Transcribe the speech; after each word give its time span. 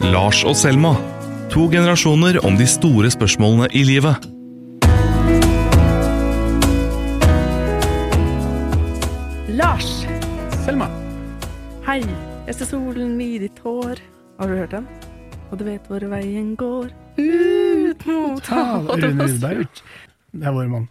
Lars 0.00 0.40
og 0.48 0.56
Selma. 0.56 0.94
To 1.52 1.66
generasjoner 1.72 2.38
om 2.46 2.56
de 2.56 2.66
store 2.68 3.10
spørsmålene 3.12 3.68
i 3.76 3.82
livet. 3.84 4.28
Lars, 9.48 9.88
Selma. 10.64 10.88
hei. 11.86 12.00
Jeg 12.46 12.56
ser 12.56 12.66
solen 12.72 13.18
i 13.22 13.38
ditt 13.42 13.58
hår. 13.62 14.00
Har 14.40 14.48
du 14.50 14.56
hørt 14.58 14.72
den? 14.74 14.86
Og 15.50 15.58
du 15.60 15.64
vet 15.66 15.86
hvor 15.90 16.02
veien 16.10 16.54
går. 16.58 16.88
Ut 17.20 18.06
mot 18.08 18.46
havet. 18.50 19.04
Rune 19.04 19.26
Rudberg. 19.28 19.82
Det 20.32 20.46
er 20.46 20.54
vår 20.56 20.70
mann. 20.72 20.88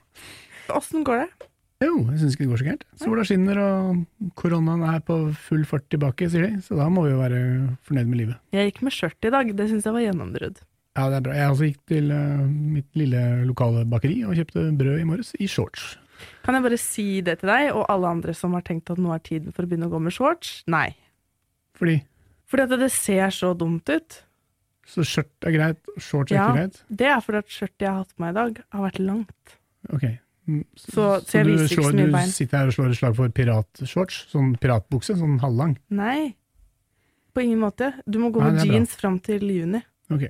Åssen 0.75 1.03
går 1.07 1.23
det? 1.23 1.48
Jo, 1.79 1.93
jeg 2.11 2.19
syns 2.19 2.33
ikke 2.35 2.43
det 2.43 2.49
går 2.51 2.59
så 2.59 2.65
gærent. 2.67 2.81
Sola 2.99 3.23
skinner 3.23 3.59
og 3.63 4.31
koronaen 4.35 4.81
er 4.83 4.99
på 5.07 5.15
full 5.47 5.61
fart 5.69 5.85
tilbake, 5.93 6.27
sier 6.27 6.43
de. 6.49 6.57
Så 6.65 6.75
da 6.75 6.89
må 6.91 7.05
vi 7.05 7.13
jo 7.13 7.21
være 7.21 7.39
fornøyd 7.87 8.09
med 8.11 8.19
livet. 8.19 8.41
Jeg 8.51 8.67
gikk 8.73 8.81
med 8.83 8.95
skjørt 8.97 9.27
i 9.29 9.31
dag. 9.31 9.53
Det 9.55 9.69
syns 9.71 9.87
jeg 9.87 9.95
var 9.95 10.03
gjennombrudd. 10.03 10.59
Ja, 10.99 11.05
det 11.07 11.15
er 11.21 11.23
bra. 11.23 11.37
Jeg 11.39 11.53
også 11.53 11.69
gikk 11.69 11.79
til 11.87 12.11
eh, 12.11 12.43
mitt 12.75 12.89
lille 12.99 13.21
lokale 13.47 13.85
bakeri 13.87 14.17
og 14.27 14.35
kjøpte 14.35 14.65
brød 14.75 14.99
i 14.99 15.07
morges 15.07 15.31
i 15.39 15.47
shorts. 15.47 15.93
Kan 16.43 16.57
jeg 16.57 16.65
bare 16.67 16.79
si 16.83 17.05
det 17.23 17.37
til 17.39 17.47
deg 17.53 17.69
og 17.71 17.85
alle 17.93 18.11
andre 18.11 18.33
som 18.35 18.57
har 18.57 18.65
tenkt 18.67 18.91
at 18.91 18.99
nå 18.99 19.13
er 19.15 19.23
tiden 19.23 19.55
for 19.55 19.63
å 19.63 19.69
begynne 19.71 19.87
å 19.87 19.93
gå 19.93 20.01
med 20.03 20.11
shorts? 20.11 20.57
Nei. 20.67 20.89
Fordi 21.79 22.01
Fordi 22.49 22.65
at 22.67 22.75
det 22.81 22.91
ser 22.91 23.31
så 23.31 23.53
dumt 23.55 23.87
ut. 23.87 24.23
så 24.89 25.05
skjørt 25.07 25.47
er 25.47 25.55
greit, 25.55 25.79
shorts 26.01 26.33
er 26.33 26.41
Ja. 26.41 26.47
ikke 26.49 26.57
greit? 26.59 26.81
Ja, 26.89 26.95
Det 26.99 27.07
er 27.07 27.21
fordi 27.21 27.37
at 27.37 27.47
skjørtet 27.55 27.79
jeg 27.85 27.89
har 27.93 27.99
hatt 28.03 28.15
på 28.17 28.19
meg 28.25 28.29
i 28.35 28.39
dag, 28.41 28.63
har 28.73 28.81
vært 28.89 28.99
langt. 28.99 29.55
Ok. 29.93 30.05
Mm, 30.49 30.63
Så- 30.75 31.21
så 31.27 31.37
jeg 31.37 31.45
du, 31.45 31.55
så 31.61 31.67
slår, 31.75 31.91
du 31.93 32.31
sitter 32.33 32.57
her 32.57 32.67
og 32.71 32.73
slår 32.73 32.89
et 32.89 32.97
slag 32.97 33.15
for 33.15 33.29
piratshorts? 33.29 34.19
Sånn 34.33 34.55
piratbukse? 34.57 35.13
Sånn 35.19 35.37
halvlang? 35.43 35.75
Nei. 35.93 36.33
På 37.35 37.43
ingen 37.45 37.59
måte. 37.61 37.91
Du 38.09 38.17
må 38.17 38.31
gå 38.33 38.41
Nei, 38.41 38.51
med 38.51 38.61
er 38.61 38.65
bra. 38.65 38.73
jeans 38.73 38.95
fram 38.97 39.19
til 39.21 39.41
juni. 39.45 39.83
Ok. 40.09 40.25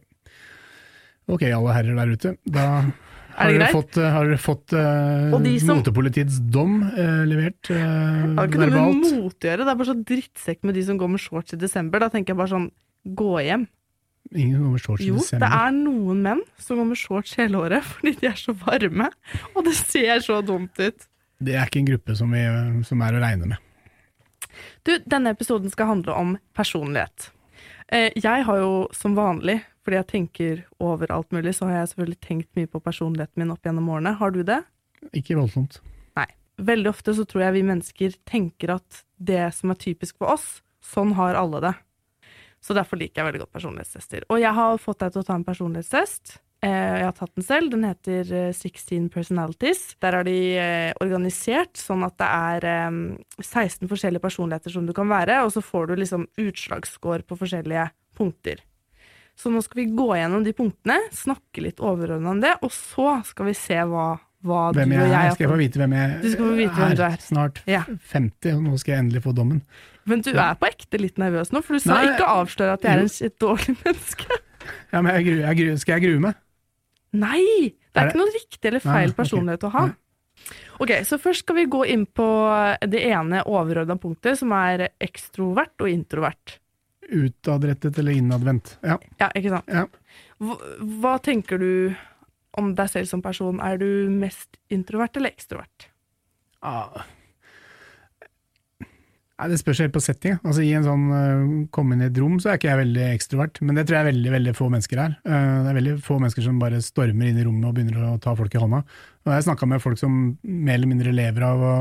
Ok, 1.30 1.44
alle 1.54 1.73
herrer 1.78 1.95
der 1.95 2.12
ute. 2.18 2.38
Da 2.50 2.66
Er 3.40 3.45
har 3.45 3.53
dere 3.53 3.67
fått, 3.72 3.95
eh, 3.95 4.09
har 4.12 4.25
dere 4.28 4.38
fått 4.42 4.73
uh, 4.75 5.38
de 5.40 5.59
som- 5.62 5.78
motepolitiets 5.80 6.40
dom 6.52 6.81
uh, 6.84 7.23
levert 7.30 7.70
uh, 7.72 7.78
Det 7.78 8.36
har 8.36 8.47
ikke 8.50 8.59
noe 8.59 8.66
med 8.66 8.73
verbalt? 8.73 9.14
mote 9.16 9.45
å 9.45 9.52
gjøre, 9.53 9.64
det 9.64 9.72
er 9.72 9.80
bare 9.80 9.88
så 9.94 10.03
drittsekk 10.09 10.64
med 10.67 10.75
de 10.75 10.84
som 10.84 10.97
går 11.00 11.09
med 11.14 11.22
shorts 11.23 11.53
i 11.56 11.59
desember. 11.62 12.00
Da 12.03 12.09
tenker 12.09 12.34
jeg 12.34 12.38
bare 12.42 12.52
sånn, 12.52 12.72
gå 13.16 13.30
hjem. 13.45 13.67
Ingen 14.35 14.61
går 14.61 14.73
med 14.75 14.83
shorts 14.83 15.02
i 15.02 15.08
Jo, 15.09 15.22
det 15.41 15.47
er 15.47 15.72
noen 15.73 16.19
menn 16.25 16.44
som 16.61 16.77
går 16.77 16.91
med 16.91 16.99
shorts 17.02 17.33
hele 17.39 17.63
året 17.63 17.85
fordi 17.94 18.13
de 18.19 18.30
er 18.30 18.38
så 18.38 18.53
varme, 18.53 19.09
og 19.55 19.66
det 19.66 19.73
ser 19.80 20.22
så 20.25 20.41
dumt 20.45 20.77
ut. 20.77 21.09
Det 21.39 21.55
er 21.55 21.69
ikke 21.69 21.81
en 21.81 21.89
gruppe 21.94 22.16
som, 22.19 22.35
vi, 22.35 22.44
som 22.85 23.02
er 23.05 23.16
å 23.16 23.23
regne 23.23 23.53
med. 23.53 23.66
Du, 24.83 24.94
denne 25.07 25.33
episoden 25.33 25.72
skal 25.72 25.94
handle 25.94 26.16
om 26.16 26.38
personlighet. 26.57 27.30
Eh, 27.88 28.11
jeg 28.19 28.45
har 28.45 28.61
jo 28.61 28.73
som 28.95 29.16
vanlig, 29.17 29.59
fordi 29.85 29.97
jeg 29.97 30.09
tenker 30.11 30.63
over 30.83 31.11
alt 31.16 31.31
mulig, 31.33 31.55
så 31.57 31.69
har 31.69 31.80
jeg 31.80 31.94
selvfølgelig 31.94 32.22
tenkt 32.25 32.50
mye 32.59 32.69
på 32.69 32.81
personligheten 32.83 33.41
min 33.41 33.53
opp 33.53 33.66
gjennom 33.66 33.89
årene. 33.89 34.13
Har 34.19 34.35
du 34.35 34.44
det? 34.45 34.61
Ikke 35.16 35.39
voldsomt. 35.39 35.80
Nei. 36.19 36.27
Veldig 36.59 36.91
ofte 36.91 37.16
så 37.16 37.25
tror 37.25 37.47
jeg 37.47 37.55
vi 37.55 37.67
mennesker 37.72 38.17
tenker 38.27 38.75
at 38.75 39.03
det 39.16 39.47
som 39.55 39.72
er 39.72 39.80
typisk 39.80 40.19
for 40.19 40.35
oss, 40.35 40.59
sånn 40.85 41.16
har 41.17 41.39
alle 41.39 41.63
det. 41.63 41.73
Så 42.62 42.76
derfor 42.76 43.00
liker 43.00 43.22
jeg 43.22 43.30
veldig 43.30 43.42
godt 43.46 43.56
personlighetstester. 43.56 44.28
Og 44.30 44.40
jeg 44.42 44.54
har 44.58 44.78
fått 44.84 45.00
deg 45.06 45.14
til 45.16 45.22
å 45.24 45.28
ta 45.30 45.36
en 45.40 45.46
personlighetstest. 45.48 46.38
Eh, 46.62 46.98
Jeg 47.00 47.06
har 47.08 47.14
tatt 47.16 47.32
den 47.38 47.46
selv. 47.48 47.70
Den 47.72 47.86
heter 47.88 48.34
eh, 48.36 48.52
16 48.52 49.08
Personalities. 49.14 49.96
Der 50.04 50.18
er 50.20 50.24
de 50.28 50.38
eh, 50.60 50.92
organisert 51.00 51.80
sånn 51.80 52.04
at 52.04 52.18
det 52.20 52.28
er 52.28 52.68
eh, 52.68 52.98
16 53.40 53.88
forskjellige 53.88 54.20
personligheter 54.26 54.74
som 54.76 54.86
du 54.86 54.92
kan 54.94 55.08
være, 55.08 55.40
og 55.46 55.54
så 55.56 55.64
får 55.64 55.88
du 55.88 55.96
liksom 56.02 56.28
utslagsscore 56.38 57.24
på 57.24 57.38
forskjellige 57.40 57.88
punkter. 58.20 58.60
Så 59.40 59.48
nå 59.54 59.62
skal 59.64 59.86
vi 59.86 59.92
gå 59.96 60.10
gjennom 60.20 60.44
de 60.44 60.52
punktene, 60.52 60.98
snakke 61.16 61.62
litt 61.64 61.80
overordna 61.80 62.34
om 62.36 62.42
det, 62.44 62.58
og 62.60 62.74
så 62.76 63.22
skal 63.24 63.48
vi 63.48 63.54
se 63.56 63.78
hva, 63.88 64.10
hva 64.44 64.66
du 64.76 64.82
og 64.82 64.90
jeg 64.92 65.00
jeg 65.00 65.16
er. 65.16 65.32
Skal 65.38 65.46
jeg 65.46 65.54
få 65.54 65.60
vite 65.62 65.80
hvem 65.80 65.96
jeg 65.96 66.18
Du 66.36 66.44
vite 66.58 66.75
hvem 66.75 66.98
du 67.00 67.03
er. 67.08 67.16
Snart 67.24 67.62
Ja. 67.72 67.86
50, 68.12 68.58
og 68.58 68.66
nå 68.68 68.75
skal 68.81 68.98
jeg 68.98 69.06
endelig 69.06 69.24
få 69.24 69.31
dommen. 69.38 69.62
Men 70.09 70.22
du 70.25 70.31
er 70.34 70.58
på 70.59 70.68
ekte 70.70 71.00
litt 71.02 71.18
nervøs 71.22 71.52
nå, 71.53 71.62
for 71.66 71.78
du 71.78 71.84
sa 71.84 71.96
Nei. 72.00 72.12
ikke 72.14 72.28
avsløre 72.34 72.75
at 72.78 72.86
jeg 72.88 72.97
er 72.97 73.03
en 73.06 73.12
et 73.30 73.40
dårlig 73.44 73.75
menneske. 73.86 74.40
Ja, 74.92 75.02
men 75.02 75.14
jeg, 75.16 75.25
gru- 75.30 75.42
jeg, 75.46 75.58
gru- 75.62 75.80
skal 75.81 75.97
jeg 76.00 76.06
grue 76.09 76.24
meg? 76.28 76.40
Nei! 77.18 77.44
Det 77.90 77.97
er 77.97 78.06
Er 78.06 78.12
ikke 78.12 78.19
noe 78.22 78.34
riktig 78.36 78.69
eller 78.69 78.84
feil 78.84 79.09
Nei, 79.09 79.18
personlighet 79.18 79.64
å 79.66 79.72
ha. 79.74 79.86
Nei. 79.90 80.56
Ok, 80.80 80.92
så 81.03 81.18
først 81.19 81.42
skal 81.44 81.58
vi 81.58 81.66
gå 81.68 81.81
inn 81.92 82.06
på 82.16 82.25
det 82.88 83.02
ene 83.09 83.42
overordna 83.50 83.98
punktet, 84.00 84.38
som 84.40 84.53
er 84.56 84.86
ekstrovert 85.03 85.74
og 85.84 85.90
introvert. 85.92 86.53
Utadrettet 87.09 87.98
eller 88.00 88.16
innadvendt? 88.16 88.75
Ja. 88.86 88.96
Ja, 89.19 89.28
ikke 89.36 89.52
sant? 89.56 89.74
ja. 89.74 89.88
Hva, 90.40 90.56
hva 91.02 91.16
tenker 91.25 91.59
du 91.59 91.72
om 92.62 92.72
deg 92.78 92.92
selv 92.94 93.09
som 93.09 93.24
person? 93.25 93.59
Er 93.66 93.81
du 93.81 93.90
mest 94.14 94.56
introvert 94.72 95.18
eller 95.19 95.34
ekstrovert? 95.34 95.90
Ah. 96.64 97.03
Nei, 99.39 99.47
det 99.53 99.61
spørs 99.61 99.79
helt 99.79 99.94
på 99.95 100.01
setting. 100.03 100.35
Altså, 100.44 100.63
I 100.67 100.73
en 100.75 100.83
sånn 100.83 101.03
uh, 101.07 101.51
komme 101.72 101.95
inn 101.95 102.03
i 102.03 102.09
et 102.09 102.17
rom, 102.19 102.35
så 102.44 102.51
er 102.51 102.57
ikke 102.59 102.67
jeg 102.67 102.81
veldig 102.81 103.05
ekstrovert. 103.13 103.61
Men 103.63 103.77
det 103.77 103.85
tror 103.88 103.95
jeg 103.95 104.03
er 104.03 104.09
veldig 104.09 104.33
veldig 104.33 104.53
få 104.57 104.67
mennesker 104.73 105.00
er. 105.00 105.13
Uh, 105.23 105.61
det 105.63 105.72
er 105.72 105.77
veldig 105.77 105.94
få 106.03 106.17
mennesker 106.19 106.44
som 106.44 106.57
bare 106.59 106.81
stormer 106.83 107.29
inn 107.29 107.39
i 107.39 107.45
rommet 107.47 107.69
og 107.69 107.77
begynner 107.77 108.09
å 108.09 108.17
ta 108.19 108.33
folk 108.35 108.57
i 108.57 108.59
hånda. 108.59 108.81
Og 109.23 109.31
jeg 109.31 109.47
snakka 109.47 109.69
med 109.72 109.83
folk 109.85 110.01
som 110.01 110.19
mer 110.44 110.75
eller 110.75 110.91
mindre 110.91 111.16
lever 111.16 111.47
av 111.47 111.63
å 111.63 111.77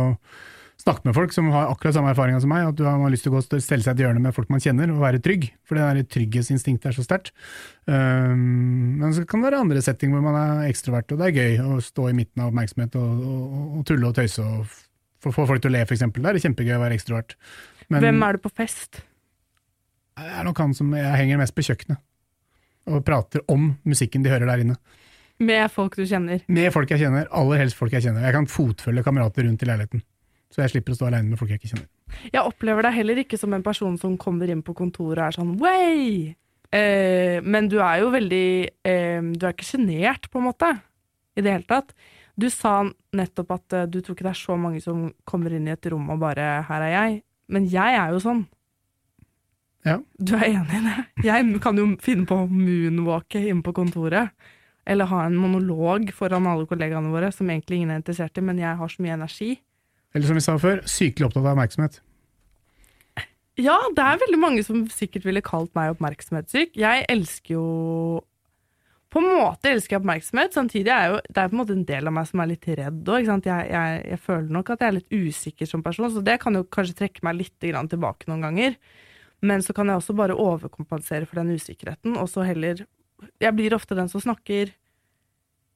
snakke 0.79 1.09
med 1.09 1.17
folk 1.19 1.35
som 1.35 1.51
har 1.51 1.73
akkurat 1.73 1.97
samme 1.97 2.13
erfaringa 2.15 2.39
som 2.45 2.55
meg. 2.55 2.69
At 2.71 2.79
du 2.79 2.85
har, 2.87 3.03
lyst 3.11 3.27
til 3.27 3.35
å 3.35 3.41
gå 3.41 3.43
og 3.43 3.63
stelle 3.65 3.83
seg 3.83 3.97
et 3.97 4.07
hjørne 4.07 4.23
med 4.23 4.37
folk 4.37 4.55
man 4.55 4.63
kjenner, 4.63 4.95
og 4.95 5.03
være 5.03 5.19
trygg. 5.25 5.51
For 5.67 5.75
det 5.75 5.89
der 5.89 6.11
trygghetsinstinktet 6.15 6.93
er 6.93 6.95
så 7.01 7.09
sterkt. 7.09 7.35
Uh, 7.91 8.39
men 8.39 9.11
så 9.19 9.27
kan 9.27 9.43
det 9.43 9.51
være 9.51 9.65
andre 9.67 9.83
setting 9.83 10.15
hvor 10.15 10.23
man 10.23 10.39
er 10.39 10.69
ekstrovert, 10.71 11.11
og 11.11 11.19
det 11.19 11.33
er 11.33 11.41
gøy 11.43 11.73
å 11.75 11.81
stå 11.83 12.13
i 12.13 12.21
midten 12.23 12.45
av 12.45 12.53
oppmerksomhet 12.53 13.01
og, 13.03 13.25
og, 13.33 13.65
og 13.81 13.89
tulle 13.91 14.13
og 14.13 14.15
tøyse 14.21 14.47
og 14.47 14.79
f- 15.19 15.29
få 15.29 15.33
få 15.35 15.47
folk 15.51 15.63
til 15.65 15.71
å 15.73 15.77
le, 15.77 15.85
for 15.87 15.95
eksempel. 15.99 16.23
Da 16.23 16.31
er 16.31 16.39
det 16.39 16.45
kjempegøy 16.47 16.77
å 16.77 16.83
være 16.85 16.97
ekstrovert. 16.99 17.35
Men 17.91 18.03
Hvem 18.05 18.23
er 18.29 18.33
du 18.39 18.39
på 18.47 18.53
fest? 18.55 19.03
det 20.19 20.27
er 20.35 20.45
nok 20.49 20.59
han 20.59 20.73
som 20.75 20.91
jeg 20.97 21.15
henger 21.15 21.39
mest 21.39 21.55
på 21.55 21.63
kjøkkenet. 21.63 21.99
Og 22.91 23.05
prater 23.07 23.43
om 23.53 23.69
musikken 23.87 24.25
de 24.25 24.31
hører 24.33 24.47
der 24.51 24.63
inne. 24.65 24.77
Med 25.39 25.69
folk 25.71 25.95
du 25.95 26.03
kjenner. 26.09 26.41
Med 26.51 26.73
folk 26.75 26.91
jeg 26.91 26.99
kjenner, 27.05 27.29
aller 27.31 27.61
helst 27.63 27.77
folk 27.79 27.93
jeg 27.95 28.03
kjenner. 28.03 28.25
Jeg 28.27 28.35
kan 28.35 28.49
fotfølge 28.51 29.05
kamerater 29.07 29.47
rundt 29.47 29.63
i 29.63 29.69
leiligheten. 29.69 30.03
Så 30.51 30.63
jeg 30.65 30.73
slipper 30.73 30.95
å 30.95 30.99
stå 30.99 31.07
alene 31.11 31.29
med 31.31 31.39
folk 31.39 31.53
jeg 31.53 31.61
ikke 31.61 31.71
kjenner. 31.75 31.87
Jeg 32.33 32.41
opplever 32.43 32.83
deg 32.89 32.97
heller 32.97 33.21
ikke 33.23 33.39
som 33.39 33.53
en 33.55 33.63
person 33.63 33.99
som 34.01 34.17
kommer 34.19 34.51
inn 34.51 34.65
på 34.67 34.75
kontoret 34.75 35.21
og 35.21 35.27
er 35.29 35.37
sånn 35.37 35.55
way! 35.61 36.35
Eh, 36.75 37.39
men 37.45 37.69
du 37.71 37.79
er 37.81 38.03
jo 38.03 38.11
veldig 38.13 38.49
eh, 38.85 39.23
Du 39.39 39.47
er 39.47 39.55
ikke 39.55 39.65
sjenert, 39.71 40.27
på 40.33 40.41
en 40.43 40.49
måte. 40.51 40.73
I 41.39 41.45
det 41.45 41.53
hele 41.55 41.69
tatt. 41.71 41.95
Du 42.39 42.47
sa 42.55 42.83
nettopp 43.19 43.51
at 43.57 43.75
eh, 43.75 43.89
du 43.91 43.99
tror 44.01 44.15
ikke 44.15 44.29
det 44.29 44.35
er 44.35 44.45
så 44.45 44.59
mange 44.61 44.83
som 44.85 45.09
kommer 45.27 45.55
inn 45.57 45.67
i 45.67 45.75
et 45.75 45.91
rom 45.91 46.11
og 46.11 46.21
bare 46.23 46.63
'her 46.69 46.83
er 46.87 46.93
jeg'. 46.95 47.23
Men 47.49 47.65
jeg 47.65 47.97
er 47.97 48.13
jo 48.13 48.21
sånn. 48.23 48.47
Ja. 49.87 49.99
Du 50.21 50.35
er 50.37 50.45
enig 50.53 50.79
i 50.79 50.85
det? 50.85 51.25
Jeg 51.25 51.61
kan 51.63 51.79
jo 51.79 51.97
finne 52.03 52.27
på 52.27 52.45
å 52.45 52.51
moonwalke 52.51 53.41
inne 53.41 53.63
på 53.63 53.73
kontoret. 53.73 54.31
Eller 54.87 55.09
ha 55.11 55.25
en 55.27 55.37
monolog 55.37 56.13
foran 56.13 56.47
alle 56.47 56.67
kollegaene 56.67 57.13
våre 57.13 57.33
som 57.33 57.49
egentlig 57.49 57.77
ingen 57.77 57.91
er 57.91 58.01
interessert 58.01 58.39
i, 58.39 58.45
men 58.45 58.59
jeg 58.59 58.77
har 58.77 58.89
så 58.89 59.03
mye 59.03 59.17
energi. 59.17 59.59
Eller 60.15 60.27
som 60.27 60.39
vi 60.39 60.45
sa 60.45 60.57
før, 60.61 60.81
sykelig 60.89 61.29
opptatt 61.29 61.45
av 61.45 61.53
oppmerksomhet. 61.53 62.01
Ja, 63.59 63.75
det 63.91 64.05
er 64.05 64.21
veldig 64.23 64.39
mange 64.39 64.63
som 64.63 64.85
sikkert 64.93 65.27
ville 65.27 65.43
kalt 65.43 65.73
meg 65.75 65.97
oppmerksomhetssyk. 65.97 66.77
Jeg 66.79 67.05
elsker 67.11 67.57
jo 67.57 67.65
På 69.09 69.23
en 69.23 69.29
måte 69.39 69.71
elsker 69.73 69.97
jeg 69.97 70.03
oppmerksomhet, 70.03 70.53
samtidig 70.53 70.93
er 70.93 71.07
jo 71.09 71.21
det 71.25 71.41
er 71.41 71.49
på 71.49 71.57
en 71.57 71.61
måte 71.63 71.77
en 71.77 71.87
del 71.89 72.11
av 72.11 72.13
meg 72.13 72.27
som 72.29 72.43
er 72.45 72.51
litt 72.51 72.67
redd 72.69 73.09
òg. 73.09 73.25
Jeg, 73.25 73.69
jeg, 73.73 74.01
jeg 74.13 74.21
føler 74.21 74.53
nok 74.53 74.73
at 74.75 74.85
jeg 74.85 74.91
er 74.91 74.97
litt 74.99 75.15
usikker 75.15 75.71
som 75.71 75.85
person, 75.85 76.11
så 76.13 76.25
det 76.25 76.37
kan 76.43 76.59
jo 76.59 76.67
kanskje 76.69 76.99
trekke 76.99 77.25
meg 77.25 77.39
litt 77.39 77.57
tilbake 77.65 78.29
noen 78.29 78.45
ganger. 78.45 78.77
Men 79.41 79.65
så 79.65 79.73
kan 79.73 79.89
jeg 79.89 80.03
også 80.03 80.17
bare 80.19 80.37
overkompensere 80.37 81.29
for 81.29 81.41
den 81.41 81.55
usikkerheten, 81.57 82.19
og 82.19 82.29
så 82.29 82.45
heller 82.47 82.85
Jeg 83.43 83.55
blir 83.57 83.75
ofte 83.75 83.97
den 83.99 84.09
som 84.09 84.21
snakker 84.23 84.71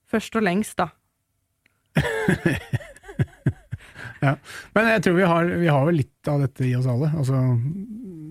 først 0.06 0.36
og 0.36 0.44
lengst, 0.44 0.78
da. 0.78 0.92
Men 4.22 4.88
jeg 4.94 5.04
tror 5.06 5.18
vi 5.18 5.28
har, 5.28 5.52
vi 5.64 5.68
har 5.68 5.84
vel 5.88 6.00
litt 6.02 6.30
av 6.30 6.42
dette 6.44 6.64
i 6.68 6.72
oss 6.78 6.88
alle. 6.90 7.10
Altså, 7.18 7.42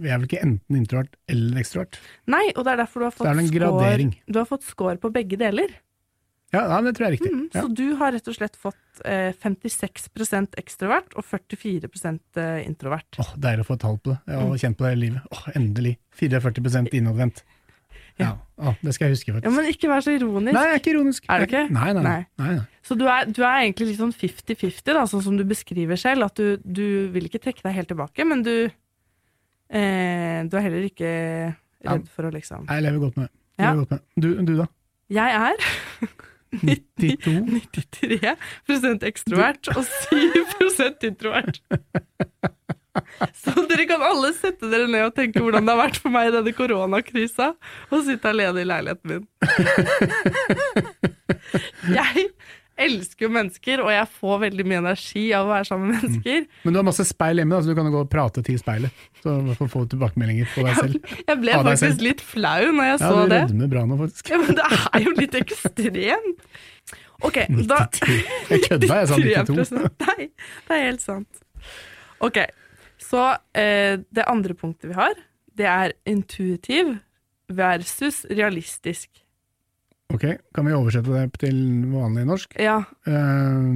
vi 0.01 0.09
er 0.09 0.17
vel 0.17 0.27
ikke 0.29 0.41
enten 0.45 0.79
introvert 0.79 1.15
eller 1.31 1.61
ekstrovert. 1.61 1.99
Nei, 2.31 2.47
og 2.55 2.65
det 2.65 2.73
er 2.73 2.83
derfor 2.85 3.03
du 3.03 3.09
har 3.09 3.15
fått 3.15 3.47
score, 3.51 4.11
du 4.25 4.39
har 4.39 4.49
fått 4.49 4.67
score 4.67 4.97
på 5.01 5.11
begge 5.13 5.39
deler. 5.41 5.73
Ja, 6.51 6.65
ja 6.67 6.79
det 6.83 6.95
tror 6.97 7.05
jeg 7.07 7.11
er 7.11 7.17
riktig. 7.17 7.31
Mm, 7.31 7.47
Ja. 7.53 7.61
Så 7.61 7.73
du 7.75 7.85
har 7.99 8.11
rett 8.15 8.27
og 8.27 8.35
slett 8.35 8.57
fått 8.59 9.01
eh, 9.05 9.31
56% 9.39 10.57
ekstrovert 10.59 11.15
og 11.15 11.25
44 11.27 11.87
eh, 11.87 12.67
introvert. 12.67 13.19
Åh, 13.19 13.33
deilig 13.39 13.65
å 13.65 13.69
få 13.69 13.77
et 13.79 13.83
tall 13.85 13.99
på 13.99 14.13
det. 14.13 14.19
Jeg 14.27 14.41
har 14.41 14.61
kjent 14.65 14.79
på 14.79 14.85
det 14.85 14.91
hele 14.93 15.05
livet. 15.05 15.31
Åh, 15.31 15.45
endelig. 15.55 15.97
44% 16.19 16.91
innadvendt. 16.99 17.43
Ja. 18.19 18.33
Å, 18.61 18.73
det 18.81 18.93
skal 18.95 19.07
jeg 19.07 19.17
huske, 19.17 19.33
faktisk. 19.33 19.47
Ja. 19.47 19.53
Men 19.55 19.69
ikke 19.71 19.89
vær 19.91 20.03
så 20.05 20.13
ironisk. 20.15 20.53
Nei, 20.57 20.65
jeg 20.67 20.75
er 20.75 20.81
ikke 20.81 20.93
ironisk. 20.93 21.25
Er 21.27 21.41
du 21.41 21.47
ikke? 21.47 21.63
Nei, 21.73 21.87
nei. 21.97 22.03
nei. 22.05 22.19
Nei. 22.41 22.55
Så 22.85 22.97
du 22.99 23.05
er, 23.07 23.29
du 23.29 23.41
er 23.41 23.63
egentlig 23.63 23.91
litt 23.91 24.01
sånn 24.01 24.13
50-50, 24.13 24.83
da, 24.91 25.05
sånn 25.09 25.23
som 25.25 25.37
du 25.39 25.45
beskriver 25.47 25.99
selv. 25.99 26.27
At 26.27 26.41
du, 26.41 26.61
du 26.61 26.85
vil 27.13 27.29
ikke 27.29 27.41
trekke 27.43 27.65
deg 27.65 27.77
helt 27.79 27.91
tilbake, 27.93 28.27
men 28.27 28.43
du 28.45 28.55
eh, 29.71 30.39
Du 30.49 30.57
er 30.57 30.67
heller 30.67 30.89
ikke. 30.89 31.13
Redd 31.81 32.09
for 32.13 32.27
å 32.27 32.33
liksom 32.33 32.67
Jeg 32.69 32.85
lever 32.85 33.01
godt 33.01 33.15
med 33.17 33.25
det. 33.25 33.35
Ja. 33.61 33.71
Du, 34.21 34.29
du 34.45 34.53
da? 34.59 34.67
Jeg 35.11 35.29
er 35.37 35.55
92? 36.51 37.61
93 38.67 39.05
ekstrovert 39.11 39.71
og 39.73 39.85
7% 39.87 41.07
introvert. 41.07 41.61
Så 43.43 43.51
dere 43.69 43.85
kan 43.89 44.01
alle 44.03 44.31
sette 44.35 44.65
dere 44.71 44.87
ned 44.91 45.03
og 45.07 45.15
tenke 45.17 45.41
hvordan 45.43 45.67
det 45.67 45.73
har 45.75 45.83
vært 45.85 45.99
for 46.01 46.09
meg 46.13 46.23
i 46.29 46.33
denne 46.35 46.53
koronakrisa 46.55 47.47
å 47.91 47.95
sitte 48.05 48.31
alene 48.33 48.59
i 48.63 48.67
leiligheten 48.67 49.07
min. 49.13 49.23
Jeg 51.91 52.27
elsker 52.81 53.27
jo 53.27 53.29
mennesker, 53.33 53.81
og 53.83 53.89
jeg 53.93 54.07
får 54.17 54.35
veldig 54.45 54.63
mye 54.65 54.79
energi 54.81 55.23
av 55.37 55.45
å 55.45 55.51
være 55.51 55.65
sammen 55.69 55.91
med 55.91 55.97
mennesker. 56.01 56.39
Men 56.63 56.73
du 56.73 56.77
har 56.79 56.85
masse 56.87 57.05
speil 57.05 57.41
hjemme, 57.41 57.53
da, 57.53 57.59
så 57.61 57.67
du 57.69 57.77
kan 57.77 57.89
jo 57.89 57.93
gå 57.93 58.01
og 58.05 58.09
prate 58.09 58.39
til 58.47 58.57
speilet. 58.61 58.91
Så 59.21 59.27
får 59.27 59.43
hvert 59.49 59.59
fall 59.59 59.71
få 59.75 59.81
tilbakemeldinger 59.91 60.47
på 60.53 60.59
deg 60.65 60.73
selv. 60.79 60.93
Jeg 61.27 61.37
ble 61.43 61.51
faktisk 61.69 61.97
litt 62.07 62.21
flau 62.25 62.63
når 62.71 62.83
jeg 62.89 62.95
Ja, 62.95 62.97
så 63.03 63.11
du 63.19 63.35
rødmer 63.35 63.67
bra 63.75 63.81
nå, 63.89 63.93
faktisk. 64.01 64.23
Ja, 64.33 64.37
men 64.41 64.51
det 64.57 64.65
er 64.71 64.99
jo 65.05 65.11
litt 65.19 65.35
ekstremt. 65.41 66.41
Ok, 67.21 67.37
da 67.69 67.79
92. 67.85 68.17
Jeg 68.49 68.65
kødda, 68.65 68.93
jeg 69.03 69.11
sa 69.11 69.15
92. 69.21 69.61
93%. 69.61 70.07
Nei, 70.07 70.21
det 70.67 70.73
er 70.79 70.83
helt 70.87 71.05
sant. 71.05 71.31
Ok, 72.21 72.37
så 73.01 73.31
eh, 73.57 73.99
det 74.09 74.27
andre 74.29 74.55
punktet 74.57 74.91
vi 74.91 74.97
har, 74.97 75.17
det 75.57 75.67
er 75.67 75.93
intuitiv 76.07 76.95
versus 77.51 78.23
realistisk. 78.29 79.09
Ok, 80.11 80.25
Kan 80.55 80.67
vi 80.67 80.75
oversette 80.75 81.11
det 81.13 81.39
til 81.39 81.57
vanlig 81.91 82.25
norsk? 82.27 82.55
Ja. 82.59 82.81
Eh, 83.07 83.67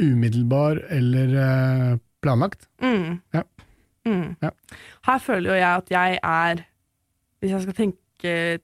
umiddelbar 0.00 0.80
eller 0.90 1.34
eh, 1.44 1.98
planlagt? 2.24 2.68
Mm. 2.80 3.20
Ja. 3.36 3.42
Mm. 4.08 4.36
Ja. 4.42 4.50
Her 5.06 5.18
føler 5.22 5.52
jo 5.52 5.58
jeg 5.60 5.76
at 5.76 5.90
jeg 5.92 6.18
er 6.26 6.62
Hvis 7.38 7.50
jeg 7.52 7.62
skal 7.62 7.74
tenke 7.74 7.98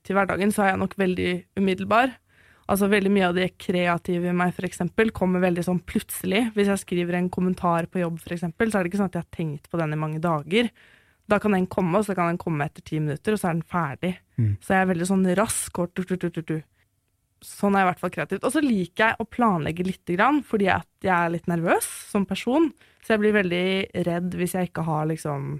til 0.06 0.14
hverdagen, 0.14 0.52
så 0.54 0.62
er 0.62 0.69
jeg 0.69 0.78
nok 0.78 0.92
veldig 0.98 1.32
umiddelbar. 1.58 2.12
Altså 2.69 2.88
Veldig 2.93 3.11
mye 3.12 3.29
av 3.31 3.37
det 3.37 3.49
kreative 3.61 4.29
i 4.29 4.37
meg 4.37 4.53
for 4.56 4.69
eksempel, 4.69 5.12
kommer 5.17 5.41
veldig 5.41 5.65
sånn 5.65 5.81
plutselig. 5.88 6.50
Hvis 6.56 6.69
jeg 6.69 6.82
skriver 6.82 7.17
en 7.17 7.31
kommentar 7.32 7.88
på 7.88 8.03
jobb, 8.03 8.19
for 8.20 8.37
eksempel, 8.37 8.69
så 8.69 8.79
er 8.79 8.85
det 8.85 8.93
ikke 8.93 9.00
sånn 9.00 9.09
at 9.09 9.17
jeg 9.17 9.25
har 9.25 9.37
tenkt 9.38 9.70
på 9.73 9.81
den 9.81 9.94
i 9.97 10.00
mange 10.00 10.20
dager. 10.23 10.69
Da 11.29 11.38
kan 11.41 11.56
den 11.56 11.69
komme, 11.69 12.00
og 12.00 12.05
så 12.05 12.17
kan 12.17 12.29
den 12.29 12.41
komme 12.41 12.67
etter 12.69 12.85
ti 12.85 13.00
minutter, 13.00 13.35
og 13.35 13.41
så 13.41 13.50
er 13.50 13.56
den 13.56 13.69
ferdig. 13.69 14.12
Mm. 14.37 14.50
Så 14.65 14.75
jeg 14.75 14.85
er 14.85 14.91
veldig 14.93 15.09
sånn 15.09 15.25
rask 15.38 15.81
og 15.81 15.94
tu, 15.97 16.05
tu, 16.05 16.29
tu. 16.37 16.59
Sånn 17.44 17.76
er 17.76 17.85
jeg 17.85 17.87
i 17.87 17.91
hvert 17.91 18.03
fall 18.03 18.12
kreativt. 18.19 18.44
Og 18.44 18.53
så 18.53 18.62
liker 18.65 19.05
jeg 19.05 19.20
å 19.20 19.29
planlegge 19.29 19.87
lite 19.88 20.17
grann, 20.19 20.43
fordi 20.44 20.69
at 20.73 20.88
jeg 21.05 21.15
er 21.15 21.32
litt 21.32 21.49
nervøs 21.49 21.88
som 22.12 22.29
person. 22.29 22.69
Så 23.05 23.15
jeg 23.15 23.23
blir 23.25 23.37
veldig 23.37 23.67
redd 24.09 24.37
hvis 24.37 24.56
jeg 24.59 24.70
ikke 24.70 24.85
har 24.88 25.09
liksom 25.09 25.55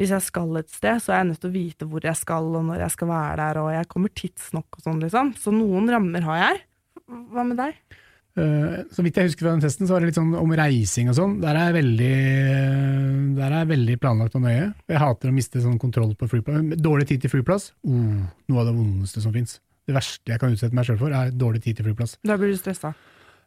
Hvis 0.00 0.14
jeg 0.14 0.24
skal 0.24 0.56
et 0.56 0.70
sted, 0.72 0.96
så 1.04 1.12
er 1.12 1.18
jeg 1.20 1.28
nødt 1.28 1.42
til 1.42 1.50
å 1.50 1.52
vite 1.52 1.86
hvor 1.90 2.04
jeg 2.06 2.16
skal, 2.16 2.46
og 2.56 2.62
når 2.70 2.86
jeg 2.86 2.92
skal 2.94 3.10
være 3.10 3.34
der, 3.42 3.58
og 3.60 3.72
jeg 3.74 3.88
kommer 3.92 4.12
tidsnok 4.16 4.78
og 4.78 4.86
sånn, 4.86 5.02
liksom. 5.04 5.32
Så 5.36 5.52
noen 5.52 5.90
rammer 5.92 6.24
har 6.24 6.38
jeg. 6.40 6.62
Hva 7.34 7.44
med 7.44 7.60
deg? 7.60 7.76
Uh, 8.38 8.86
så 8.94 9.02
vidt 9.04 9.18
jeg 9.18 9.28
husker 9.28 9.44
fra 9.44 9.52
den 9.52 9.64
testen, 9.64 9.88
så 9.88 9.96
var 9.96 10.00
det 10.00 10.12
litt 10.12 10.16
sånn 10.16 10.32
om 10.38 10.54
reising 10.56 11.10
og 11.12 11.18
sånn. 11.18 11.36
Der 11.42 11.58
er 11.58 11.68
jeg 11.68 11.76
veldig, 11.80 12.14
der 13.36 13.46
er 13.50 13.56
jeg 13.58 13.70
veldig 13.74 13.96
planlagt 14.00 14.38
og 14.38 14.46
nøye. 14.46 14.70
Jeg 14.88 15.02
hater 15.02 15.32
å 15.32 15.36
miste 15.36 15.64
sånn 15.66 15.80
kontroll 15.82 16.14
på 16.16 16.30
flyplass. 16.30 16.64
Dårlig 16.80 17.10
tid 17.10 17.26
til 17.26 17.34
flyplass, 17.34 17.72
uh, 17.84 18.24
noe 18.48 18.62
av 18.62 18.70
det 18.70 18.76
vondeste 18.78 19.20
som 19.20 19.36
fins. 19.36 19.58
Det 19.84 19.96
verste 19.98 20.32
jeg 20.32 20.40
kan 20.40 20.56
utsette 20.56 20.78
meg 20.78 20.88
sjøl 20.88 21.00
for, 21.02 21.12
er 21.12 21.34
dårlig 21.34 21.64
tid 21.66 21.80
til 21.80 21.90
flyplass. 21.90 22.16
Da 22.24 22.40
blir 22.40 22.54
du 22.54 22.60
stressa. 22.60 22.94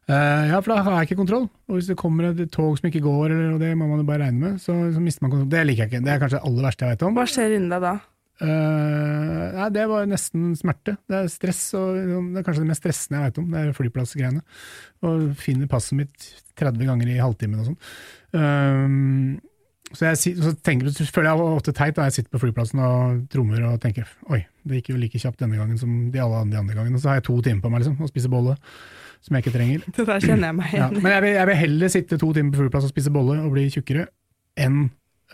Eh, 0.03 0.45
ja, 0.49 0.57
for 0.59 0.73
da 0.73 0.81
har 0.83 0.97
jeg 0.99 1.11
ikke 1.11 1.21
kontroll. 1.21 1.45
Og 1.69 1.77
hvis 1.77 1.91
det 1.91 1.99
kommer 1.99 2.31
et 2.31 2.41
tog 2.51 2.79
som 2.79 2.89
ikke 2.89 3.03
går, 3.05 3.27
eller, 3.29 3.53
og 3.55 3.61
det 3.63 3.71
må 3.79 3.87
man 3.87 4.01
jo 4.01 4.07
bare 4.07 4.25
regne 4.25 4.41
med, 4.41 4.57
så, 4.63 4.75
så 4.93 5.03
mister 5.03 5.25
man 5.25 5.35
kontroll. 5.35 5.51
Det 5.53 5.61
liker 5.67 5.85
jeg 5.85 5.93
ikke. 5.93 6.03
Det 6.05 6.13
er 6.13 6.23
kanskje 6.23 6.39
det 6.39 6.49
aller 6.49 6.67
verste 6.67 6.85
jeg 6.85 6.95
vet 6.95 7.05
om. 7.07 7.15
Hva 7.19 7.29
skjer 7.29 7.55
inni 7.59 7.71
deg 7.71 7.85
da? 7.85 7.93
Uh, 8.43 9.45
nei, 9.53 9.69
det 9.71 9.85
var 9.87 10.09
nesten 10.09 10.51
smerte. 10.59 10.97
Det 11.07 11.19
er 11.19 11.31
stress, 11.31 11.61
og 11.79 11.95
det 11.95 12.41
er 12.41 12.45
kanskje 12.47 12.65
det 12.65 12.71
mest 12.73 12.83
stressende 12.83 13.21
jeg 13.21 13.29
vet 13.29 13.39
om. 13.43 13.47
Det 13.53 13.61
er 13.61 13.77
flyplassgreiene. 13.77 14.43
Og 15.07 15.25
finner 15.39 15.71
passet 15.71 15.99
mitt 16.01 16.29
30 16.59 16.89
ganger 16.89 17.13
i 17.13 17.21
halvtimen 17.21 17.63
og 17.63 17.71
sånn. 17.71 17.81
Uh, 18.33 19.41
så 19.93 20.09
jeg 20.09 20.39
så 20.41 20.51
tenker, 20.65 20.89
så 20.89 21.05
føler 21.05 21.29
jeg 21.29 21.53
ofte 21.53 21.73
teit 21.77 21.95
da 21.97 22.07
jeg 22.07 22.15
sitter 22.15 22.33
på 22.33 22.41
flyplassen 22.41 22.81
og 22.81 23.25
trommer 23.29 23.61
og 23.69 23.75
tenker 23.83 24.07
oi, 24.33 24.39
det 24.65 24.79
gikk 24.79 24.93
jo 24.93 24.97
like 24.97 25.19
kjapt 25.21 25.43
denne 25.43 25.59
gangen 25.59 25.77
som 25.77 25.91
de 26.09 26.21
alle 26.21 26.39
andre, 26.47 26.63
andre 26.63 26.77
gangene. 26.79 27.01
Så 27.01 27.11
har 27.11 27.19
jeg 27.19 27.27
to 27.27 27.37
timer 27.45 27.61
på 27.61 27.69
meg 27.69 27.83
liksom, 27.83 27.99
og 28.01 28.09
spiser 28.09 28.33
bolle, 28.33 28.55
som 29.23 29.37
jeg 29.37 29.45
ikke 29.45 29.53
trenger. 29.55 29.85
Det 29.95 30.05
der 30.09 30.19
kjenner 30.25 30.49
jeg 30.51 30.57
meg 30.57 30.73
igjen 30.73 30.83
ja, 30.97 30.99
men 31.05 31.13
jeg 31.15 31.23
vil, 31.25 31.33
jeg 31.37 31.47
vil 31.49 31.59
heller 31.61 31.91
sitte 31.93 32.19
to 32.21 32.29
timer 32.35 32.51
på 32.55 32.61
flyplass 32.65 32.89
og 32.89 32.91
spise 32.93 33.13
bolle 33.15 33.37
og 33.39 33.53
bli 33.55 33.63
tjukkere, 33.71 34.05
enn 34.59 34.83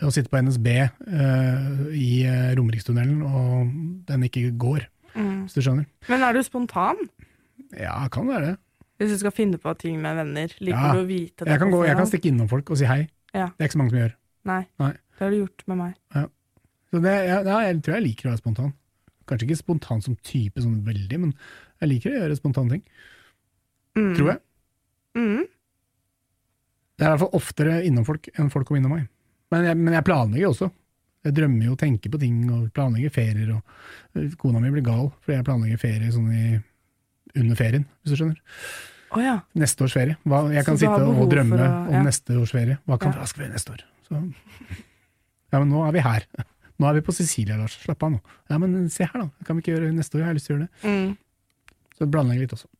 å 0.00 0.08
sitte 0.14 0.30
på 0.32 0.38
NSB 0.40 0.68
uh, 0.70 1.88
i 1.92 2.10
uh, 2.24 2.52
Romerikstunnelen 2.56 3.20
og 3.26 3.74
den 4.08 4.26
ikke 4.30 4.50
går, 4.56 4.86
Mm. 5.10 5.40
hvis 5.42 5.56
du 5.56 5.64
skjønner. 5.66 5.86
Men 6.06 6.22
er 6.22 6.36
du 6.36 6.38
spontan? 6.46 7.00
Ja, 7.74 7.96
kan 8.14 8.28
være 8.30 8.44
det. 8.44 8.52
Hvis 9.00 9.10
du 9.10 9.18
skal 9.24 9.32
finne 9.34 9.58
på 9.58 9.72
ting 9.74 9.96
med 9.98 10.14
venner, 10.20 10.52
liker 10.62 10.84
Ja, 10.86 10.92
du 10.94 11.00
å 11.02 11.06
vite 11.08 11.42
det 11.42 11.50
Jeg 11.50 11.58
kan, 11.64 11.72
gå, 11.74 11.80
jeg 11.88 11.96
kan 11.98 12.06
stikke 12.06 12.30
innom 12.30 12.46
folk 12.52 12.70
og 12.70 12.78
si 12.78 12.86
hei. 12.86 13.00
Ja. 13.34 13.48
Det 13.56 13.64
er 13.64 13.70
ikke 13.70 13.74
så 13.74 13.80
mange 13.80 13.90
som 13.96 13.98
gjør. 14.04 14.12
Nei, 14.50 14.60
Nei. 14.84 14.92
det 15.18 15.24
har 15.26 15.32
du 15.34 15.38
gjort 15.40 15.64
med 15.72 15.80
meg. 15.80 15.96
Så 16.94 17.00
det, 17.02 17.14
ja, 17.26 17.40
ja, 17.42 17.58
jeg 17.66 17.80
tror 17.82 17.96
jeg 17.98 18.04
liker 18.06 18.28
å 18.28 18.32
være 18.32 18.42
spontan. 18.44 18.70
Kanskje 19.30 19.48
ikke 19.48 19.58
spontan 19.64 20.00
som 20.06 20.16
type 20.30 20.62
sånn 20.62 20.78
veldig, 20.86 21.18
men 21.26 21.34
jeg 21.82 21.90
liker 21.92 22.14
å 22.14 22.20
gjøre 22.22 22.38
spontane 22.38 22.76
ting. 22.76 22.86
Mm. 23.98 24.12
Tror 24.16 24.28
jeg. 24.32 24.40
Mm. 25.18 25.46
Det 27.00 27.06
er 27.06 27.08
i 27.08 27.14
hvert 27.14 27.22
fall 27.24 27.38
oftere 27.40 27.78
innom 27.88 28.04
folk 28.06 28.28
enn 28.36 28.52
folk 28.52 28.68
kommer 28.68 28.82
innom 28.82 28.94
meg. 28.98 29.08
Men 29.50 29.66
jeg, 29.66 29.78
men 29.80 29.96
jeg 29.96 30.06
planlegger 30.06 30.52
også. 30.52 30.68
Jeg 31.26 31.36
drømmer 31.36 31.66
jo 31.66 31.74
og 31.74 31.80
tenker 31.80 32.12
på 32.12 32.20
ting 32.20 32.36
og 32.52 32.68
planlegger 32.76 33.12
ferier. 33.12 33.50
Og 33.56 34.20
øh, 34.20 34.30
kona 34.40 34.60
mi 34.62 34.70
blir 34.72 34.84
gal 34.86 35.10
fordi 35.20 35.38
jeg 35.38 35.46
planlegger 35.48 35.80
ferie 35.82 36.12
sånn 36.14 36.30
i, 36.32 36.44
under 37.40 37.58
ferien, 37.58 37.84
hvis 38.00 38.14
du 38.14 38.20
skjønner. 38.20 38.38
Oh, 39.10 39.18
ja. 39.24 39.40
Neste 39.58 39.84
års 39.84 39.96
ferie. 39.96 40.16
Hva, 40.28 40.44
jeg 40.54 40.64
kan 40.68 40.78
sitte 40.78 41.08
og 41.10 41.26
drømme 41.32 41.58
å, 41.58 41.64
ja. 41.66 41.98
om 41.98 42.06
neste 42.06 42.36
års 42.38 42.54
ferie. 42.54 42.78
Hva, 42.86 42.98
kan, 43.02 43.16
Ja. 43.16 43.26
vi 43.26 43.42
gjøre 43.42 43.56
neste 43.56 43.74
år? 43.74 43.82
Så, 44.06 44.20
ja, 45.50 45.58
men 45.58 45.68
nå 45.72 45.82
er 45.88 45.96
vi 45.96 46.04
her. 46.04 46.26
Nå 46.80 46.88
er 46.88 46.96
vi 46.96 47.02
på 47.04 47.12
Sicilia, 47.12 47.58
Lars. 47.60 47.74
Slapp 47.82 48.00
av 48.06 48.14
nå. 48.14 48.18
Ja, 48.48 48.56
men 48.56 48.86
se 48.88 49.04
her, 49.04 49.26
da. 49.26 49.44
Kan 49.44 49.58
vi 49.58 49.60
ikke 49.60 49.74
gjøre 49.74 49.90
neste 49.92 50.16
år? 50.16 50.22
Jeg 50.22 50.28
har 50.30 50.36
lyst 50.38 50.46
til 50.48 50.54
å 50.54 50.56
gjøre 50.56 50.68
det. 50.68 50.92
Mm. 50.94 51.10
Så 51.98 52.06
planlegger 52.14 52.46
litt 52.46 52.54
også. 52.56 52.70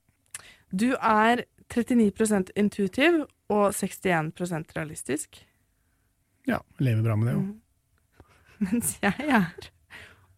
Du 0.70 0.92
er 0.94 1.44
39% 1.70 2.52
intuitiv 2.56 3.24
og 3.50 3.72
61% 3.74 4.76
realistisk. 4.76 5.40
Ja, 6.48 6.60
lever 6.78 7.02
bra 7.02 7.16
med 7.16 7.28
det 7.30 7.34
jo. 7.34 7.40
Mm. 7.40 7.60
Mens 8.70 8.96
jeg 9.02 9.26
er 9.28 9.70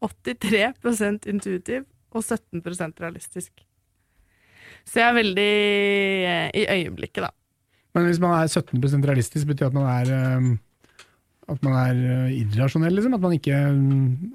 83% 0.03 1.29
intuitiv 1.31 1.85
og 2.13 2.25
17% 2.25 3.01
realistisk. 3.01 3.53
Så 4.85 5.01
jeg 5.01 5.09
er 5.09 5.15
veldig 5.15 5.53
eh, 6.33 6.51
i 6.59 6.67
øyeblikket, 6.67 7.23
da. 7.23 7.31
Men 7.95 8.09
hvis 8.09 8.21
man 8.21 8.35
er 8.41 8.49
17% 8.49 9.07
realistisk, 9.09 9.47
betyr 9.47 9.69
det 9.69 9.71
at 9.71 9.77
man 9.77 9.89
er 9.91 10.37
øhm, 10.37 10.53
at 11.53 11.63
man 11.63 11.73
er 11.73 12.25
øh, 12.25 12.33
irrasjonell, 12.33 12.95
liksom? 12.95 13.15
At 13.15 13.21
man, 13.21 13.33
ikke, 13.33 13.57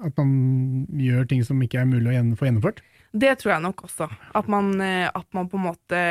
at 0.04 0.18
man 0.18 0.86
gjør 0.92 1.24
ting 1.24 1.44
som 1.44 1.62
ikke 1.62 1.78
er 1.78 1.88
mulig 1.88 2.12
å 2.12 2.36
få 2.38 2.48
gjennomført? 2.48 2.82
Det 3.12 3.34
tror 3.40 3.54
jeg 3.54 3.64
nok 3.64 3.84
også. 3.88 4.08
At 4.36 4.48
man, 4.52 4.72
eh, 4.84 5.08
at 5.08 5.26
man 5.36 5.48
på 5.48 5.56
en 5.58 5.66
måte 5.70 6.02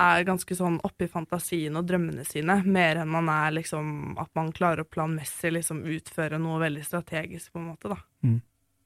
er 0.00 0.24
ganske 0.26 0.54
sånn 0.54 0.78
oppe 0.86 1.06
i 1.06 1.10
fantasien 1.10 1.74
og 1.76 1.86
drømmene 1.88 2.24
sine, 2.26 2.60
mer 2.64 3.02
enn 3.02 3.10
man 3.10 3.26
er 3.32 3.56
liksom 3.56 4.14
At 4.22 4.30
man 4.38 4.52
klarer 4.54 4.84
å 4.84 4.88
planmessig 4.88 5.50
liksom 5.56 5.82
utføre 5.82 6.38
noe 6.38 6.60
veldig 6.62 6.84
strategisk, 6.86 7.52
på 7.52 7.58
en 7.58 7.72
måte, 7.72 7.90
da. 7.90 7.98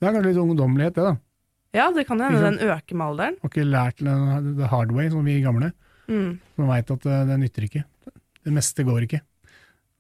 Det 0.00 0.08
er 0.08 0.16
kanskje 0.16 0.30
litt 0.32 0.42
ungdommelighet, 0.42 0.96
det, 0.96 1.04
da. 1.12 1.16
Ja, 1.74 1.90
det 1.90 2.06
kan 2.06 2.20
hende 2.22 2.40
den 2.42 2.60
øker 2.62 2.94
med 2.94 3.06
alderen. 3.06 3.36
Har 3.42 3.50
ikke 3.50 3.66
lært 3.66 3.98
det 3.98 4.56
the 4.60 4.68
hard 4.70 4.92
way, 4.94 5.08
som 5.10 5.26
vi 5.26 5.40
gamle. 5.42 5.72
Mm. 6.06 6.38
Man 6.60 6.70
veit 6.70 6.90
at 6.92 7.06
det, 7.06 7.20
det 7.30 7.38
nytter 7.40 7.66
ikke. 7.66 7.82
Det 8.44 8.52
meste 8.54 8.84
går 8.86 9.06
ikke. 9.08 9.20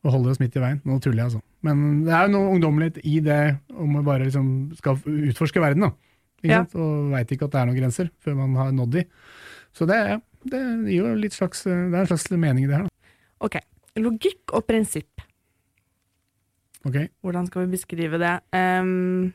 Og 0.04 0.12
holder 0.14 0.34
oss 0.34 0.40
midt 0.42 0.54
i 0.54 0.62
veien. 0.62 0.80
Nå 0.84 1.00
tuller 1.02 1.24
jeg, 1.24 1.30
altså. 1.32 1.40
Men 1.64 2.04
det 2.04 2.12
er 2.14 2.26
jo 2.26 2.34
noe 2.36 2.52
ungdommelighet 2.54 3.00
i 3.08 3.18
det 3.24 3.40
om 3.72 3.96
å 3.98 4.04
bare 4.06 4.28
liksom 4.28 4.48
skal 4.78 5.00
utforske 5.00 5.62
verden, 5.64 5.88
da. 5.88 6.13
Ikke 6.44 6.52
Ja. 6.52 6.62
sant? 6.62 6.74
Og 6.76 7.10
veit 7.14 7.30
ikke 7.32 7.46
at 7.48 7.54
det 7.54 7.60
er 7.62 7.66
noen 7.70 7.80
grenser 7.80 8.10
før 8.20 8.36
man 8.36 8.54
har 8.60 8.72
nådd 8.76 8.90
de. 8.98 9.04
Så 9.74 9.86
det, 9.88 9.96
ja, 10.12 10.18
det 10.44 10.60
gir 10.90 11.00
jo 11.00 11.14
litt 11.18 11.32
slags, 11.34 11.64
det 11.64 11.72
er 11.72 12.02
en 12.04 12.10
slags 12.10 12.28
mening 12.36 12.66
i 12.66 12.68
det 12.68 12.76
her, 12.76 12.84
da. 12.84 13.14
Ok. 13.40 13.56
Logikk 13.96 14.52
og 14.52 14.66
prinsipp. 14.68 15.22
Ok? 16.84 16.98
Hvordan 17.24 17.46
skal 17.48 17.64
vi 17.64 17.76
beskrive 17.78 18.18
det? 18.20 18.34
Um, 18.52 19.32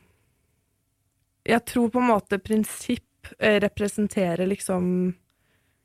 jeg 1.48 1.64
tror 1.66 1.90
på 1.90 1.98
en 1.98 2.10
måte 2.12 2.38
prinsipp 2.38 3.32
eh, 3.40 3.58
representerer 3.64 4.46
liksom 4.46 5.14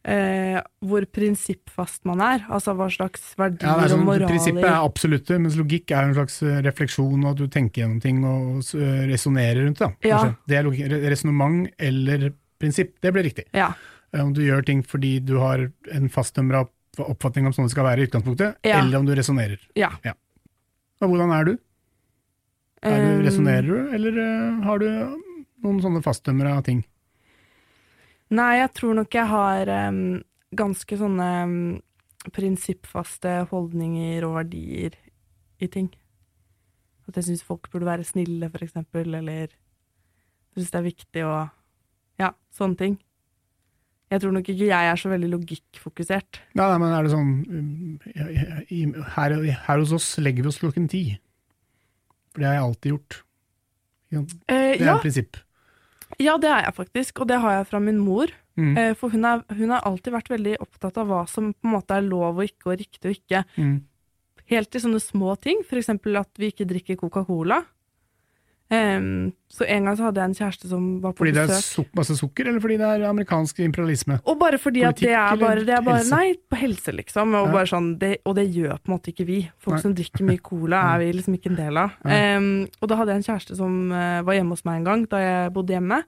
eh, 0.05 0.59
hvor 0.85 1.05
prinsippfast 1.09 2.03
man 2.05 2.21
er. 2.21 2.45
Altså 2.53 2.75
hva 2.77 2.87
slags 2.93 3.31
verdier 3.39 3.65
Ja, 3.67 3.87
sånn, 3.89 4.03
og 4.03 4.09
moraler 4.11 4.29
Prinsippet 4.31 4.67
er 4.69 4.77
absolutte, 4.77 5.39
mens 5.41 5.57
logikk 5.59 5.91
er 5.95 6.09
en 6.09 6.15
slags 6.17 6.37
eh, 6.45 6.59
refleksjon, 6.65 7.25
og 7.25 7.31
at 7.33 7.41
du 7.41 7.47
tenker 7.51 7.83
gjennom 7.83 7.99
ting 8.03 8.21
og 8.27 8.61
uh, 8.77 9.03
resonnerer 9.09 9.65
rundt 9.65 9.81
det. 9.81 9.91
Ja. 10.11 10.21
Det 10.47 10.59
er. 10.61 10.69
Resonnement 11.09 11.67
eller 11.79 12.31
prinsipp, 12.61 12.95
det 13.03 13.11
blir 13.15 13.25
riktig. 13.27 13.47
Ja. 13.57 13.71
Eh, 14.13 14.21
Om 14.23 14.33
du 14.37 14.41
gjør 14.45 14.65
ting 14.65 14.83
fordi 14.85 15.17
du 15.25 15.37
har 15.41 15.67
en 15.91 16.09
fastnumra 16.13 16.65
oppfatning 16.95 17.49
om 17.49 17.51
sånn 17.55 17.65
det 17.67 17.73
skal 17.75 17.89
være 17.89 18.05
i 18.05 18.07
utgangspunktet, 18.07 18.55
Ja. 18.63 18.79
eller 18.79 18.99
om 19.01 19.05
du 19.05 19.15
resonnerer. 19.17 19.59
ja. 19.75 19.91
Og 21.03 21.09
hvordan 21.11 21.33
er 21.35 21.43
du? 21.43 21.57
Er 22.85 23.01
du 23.01 23.23
Resonnerer 23.25 23.65
du, 23.67 23.89
eller 23.97 24.17
eh, 24.23 24.63
har 24.63 24.79
du 24.79 24.85
Noen 25.65 25.79
sånne 25.81 26.01
fasttømra 26.05 26.59
ting. 26.63 26.83
Nei, 28.35 28.53
jeg 28.59 28.71
tror 28.75 28.95
nok 28.97 29.15
jeg 29.15 29.29
har 29.31 29.69
um, 29.89 29.99
ganske 30.57 30.97
sånne 30.99 31.27
um, 31.45 31.57
prinsippfaste 32.35 33.35
holdninger 33.51 34.25
og 34.27 34.39
verdier 34.39 34.95
i 35.61 35.69
ting. 35.71 35.91
At 37.05 37.19
jeg 37.19 37.29
syns 37.29 37.45
folk 37.45 37.69
burde 37.71 37.87
være 37.87 38.07
snille, 38.07 38.49
for 38.51 38.65
eksempel, 38.65 39.13
eller 39.19 39.45
jeg 39.45 39.51
syns 40.57 40.71
det 40.73 40.79
er 40.81 40.89
viktig 40.89 41.27
å 41.27 41.35
Ja, 42.15 42.29
sånne 42.55 42.79
ting. 42.79 42.93
Jeg 44.13 44.21
tror 44.21 44.31
nok 44.35 44.47
ikke 44.47 44.67
jeg 44.69 44.87
er 44.87 44.99
så 45.01 45.09
veldig 45.11 45.29
logikkfokusert. 45.33 46.39
Nei, 46.55 46.67
nei, 46.69 46.77
men 46.79 46.93
er 46.93 47.03
det 47.03 47.11
sånn 47.11 47.31
her, 49.15 49.35
her 49.65 49.81
hos 49.81 49.93
oss 49.97 50.11
legger 50.21 50.45
vi 50.45 50.51
oss 50.51 50.61
klokken 50.61 50.85
ti. 50.91 51.03
For 52.31 52.43
det 52.43 52.47
har 52.47 52.57
jeg 52.59 52.67
alltid 52.67 52.93
gjort. 52.93 53.17
Eh, 54.15 54.23
Det 54.47 54.85
er 54.85 54.85
ja, 54.85 54.97
prinsipp. 55.01 55.41
Ja, 56.21 56.37
det 56.41 56.49
er 56.51 56.67
jeg 56.67 56.75
faktisk, 56.77 57.21
og 57.21 57.29
det 57.31 57.41
har 57.43 57.59
jeg 57.59 57.67
fra 57.71 57.81
min 57.83 57.99
mor. 58.01 58.31
Mm. 58.55 58.77
Eh, 58.79 58.93
for 58.95 59.11
hun, 59.11 59.25
er, 59.27 59.43
hun 59.51 59.73
har 59.73 59.83
alltid 59.87 60.15
vært 60.15 60.31
veldig 60.31 60.55
opptatt 60.63 60.97
av 61.01 61.09
hva 61.11 61.25
som 61.27 61.51
på 61.51 61.67
en 61.67 61.75
måte 61.75 61.97
er 61.97 62.07
lov 62.07 62.39
og 62.39 62.47
ikke, 62.47 62.69
og 62.69 62.79
riktig 62.79 63.09
og 63.09 63.17
ikke. 63.17 63.43
Mm. 63.59 63.75
helt 64.51 64.69
til 64.69 64.83
sånne 64.83 65.01
små 65.01 65.33
ting, 65.41 65.63
f.eks. 65.65 65.89
at 65.89 66.37
vi 66.37 66.51
ikke 66.53 66.67
drikker 66.69 66.99
Coca-Cola. 67.01 67.63
Em, 68.73 69.31
så 69.47 69.61
en 69.69 69.85
gang 69.85 69.93
så 69.97 70.07
hadde 70.07 70.17
jeg 70.23 70.29
en 70.31 70.35
kjæreste 70.39 70.69
som 70.71 70.85
var 71.03 71.11
på 71.13 71.21
Fordi 71.21 71.33
det 71.35 71.41
er 71.43 71.51
besøk. 71.51 71.85
suk 71.85 71.91
masse 71.99 72.15
sukker, 72.17 72.47
eller 72.49 72.59
fordi 72.63 72.77
det 72.81 72.87
er 72.89 73.03
amerikansk 73.11 73.59
imperialisme? 73.61 74.17
Og 74.25 74.39
bare 74.41 74.57
fordi 74.57 74.81
at 74.89 74.97
det 74.97 75.11
er 75.13 75.35
bare, 75.37 75.61
det 75.67 75.75
er 75.77 75.83
bare? 75.85 76.01
Nei, 76.09 76.33
på 76.49 76.57
helse, 76.57 76.91
liksom. 76.97 77.35
Og, 77.37 77.53
Ja. 77.53 77.61
sånn, 77.69 77.91
det, 78.01 78.17
og 78.25 78.35
det 78.39 78.47
gjør 78.55 78.79
på 78.81 78.89
en 78.89 78.95
måte 78.97 79.13
ikke 79.13 79.25
vi. 79.27 79.39
Folk 79.61 79.75
Nei. 79.77 79.81
som 79.83 79.93
drikker 79.93 80.25
mye 80.25 80.41
cola, 80.41 80.79
er 80.95 80.99
vi 81.03 81.11
liksom 81.13 81.37
ikke 81.37 81.51
en 81.53 81.59
del 81.61 81.77
av. 81.77 81.91
Um, 82.03 82.67
og 82.81 82.89
da 82.89 82.95
hadde 82.95 83.13
jeg 83.13 83.21
en 83.21 83.27
kjæreste 83.29 83.55
som 83.55 83.91
uh, 83.91 84.21
var 84.25 84.33
hjemme 84.33 84.49
hos 84.57 84.65
meg 84.65 84.77
en 84.81 84.83
gang, 84.89 85.05
da 85.13 85.17
jeg 85.21 85.53
bodde 85.53 85.73
hjemme. 85.77 86.01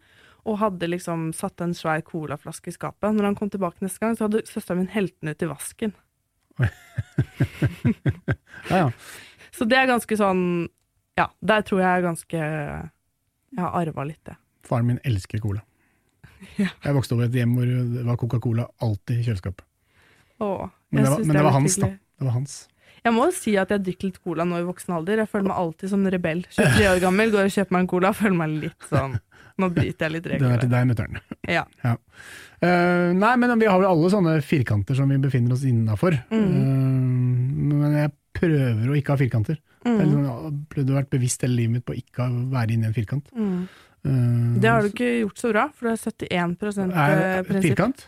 Og 0.47 0.57
hadde 0.57 0.87
liksom 0.89 1.33
satt 1.35 1.61
en 1.61 1.73
svær 1.77 2.01
colaflaske 2.01 2.69
i 2.69 2.73
skapet. 2.73 3.13
Når 3.13 3.23
han 3.29 3.35
kom 3.35 3.49
tilbake 3.53 3.83
neste 3.85 3.99
gang, 3.99 4.15
så 4.17 4.25
hadde 4.25 4.41
søsteren 4.47 4.77
min 4.81 4.87
helt 4.97 5.13
den 5.21 5.29
ut 5.29 5.43
i 5.43 5.45
vasken. 5.53 5.93
Ja, 8.69 8.77
ja. 8.77 8.91
Så 9.55 9.65
det 9.69 9.77
er 9.77 9.87
ganske 9.89 10.17
sånn 10.19 10.41
Ja, 11.17 11.27
der 11.41 11.63
tror 11.65 11.81
jeg 11.81 11.89
er 11.89 12.05
ganske 12.05 12.37
Jeg 12.37 13.59
har 13.63 13.73
arva 13.79 14.05
litt 14.05 14.21
det. 14.27 14.35
Faren 14.67 14.87
min 14.93 15.01
elsker 15.07 15.41
cola. 15.43 15.63
Ja. 16.61 16.67
Jeg 16.83 16.93
vokste 16.93 17.15
opp 17.15 17.23
i 17.23 17.25
et 17.25 17.33
hjem 17.39 17.55
hvor 17.57 17.65
det 17.65 18.01
var 18.05 18.17
Coca-Cola 18.21 18.67
alltid 18.85 19.23
i 19.23 19.23
kjøleskapet. 19.25 19.63
Åh, 20.45 20.67
Men 20.93 21.03
det 21.03 21.09
var, 21.09 21.23
men 21.25 21.37
det 21.39 21.43
var 21.47 21.55
hans, 21.55 21.77
da. 21.81 21.87
Det 21.89 22.27
var 22.27 22.35
hans. 22.35 22.53
Jeg 23.07 23.13
må 23.15 23.25
jo 23.29 23.33
si 23.33 23.53
at 23.57 23.71
jeg 23.73 23.81
drikker 23.87 24.09
litt 24.11 24.19
cola 24.21 24.45
nå 24.45 24.59
i 24.61 24.65
voksen 24.67 24.93
alder. 24.99 25.23
Jeg 25.23 25.31
føler 25.31 25.47
meg 25.49 25.57
alltid 25.63 25.89
som 25.93 26.05
rebell. 26.13 26.43
23 26.53 26.85
år 26.91 27.01
gammel, 27.01 27.31
går 27.33 27.47
og 27.49 27.55
kjøper 27.55 27.73
meg 27.73 27.85
en 27.85 27.89
cola, 27.89 28.11
føler 28.17 28.37
meg 28.37 28.53
litt 28.67 28.87
sånn 28.91 29.17
Nå 29.61 29.71
bryter 29.73 30.05
jeg 30.05 30.13
litt 30.13 30.27
regler. 30.29 30.43
Den 30.45 30.53
er 30.53 30.61
til 30.61 30.69
deg, 30.75 30.89
mutter'n. 30.91 31.15
Ja. 31.49 31.63
Eh, 32.61 33.09
nei, 33.17 33.31
men 33.41 33.55
vi 33.57 33.65
har 33.65 33.79
vel 33.81 33.89
alle 33.89 34.11
sånne 34.13 34.35
firkanter 34.45 34.97
som 34.99 35.09
vi 35.09 35.17
befinner 35.23 35.55
oss 35.55 35.63
innafor. 35.65 36.19
men 36.29 37.95
jeg 37.97 38.11
prøver 38.37 38.91
å 38.91 38.97
ikke 38.99 39.15
ha 39.15 39.21
firkanter. 39.23 39.57
Jeg 39.87 40.07
Mm. 40.07 40.11
liksom 40.11 40.65
prøvd 40.73 40.89
å 40.91 40.95
være 40.97 41.09
bevisst 41.15 41.41
hele 41.45 41.55
livet 41.55 41.71
mitt 41.77 41.85
på 41.87 41.93
å 41.95 41.97
ikke 42.01 42.27
være 42.51 42.71
inni 42.75 42.85
en 42.89 42.93
firkant. 42.93 43.31
Mm. 43.33 43.67
Uh, 44.05 44.59
Det 44.59 44.69
har 44.69 44.81
du 44.81 44.89
ikke 44.89 45.09
gjort 45.23 45.37
så 45.41 45.51
bra, 45.51 45.67
for 45.73 45.87
det 45.87 45.93
er 45.95 46.03
71 46.03 46.91
er 46.93 47.43
prinsipp. 47.43 47.75
firkant? 47.75 48.05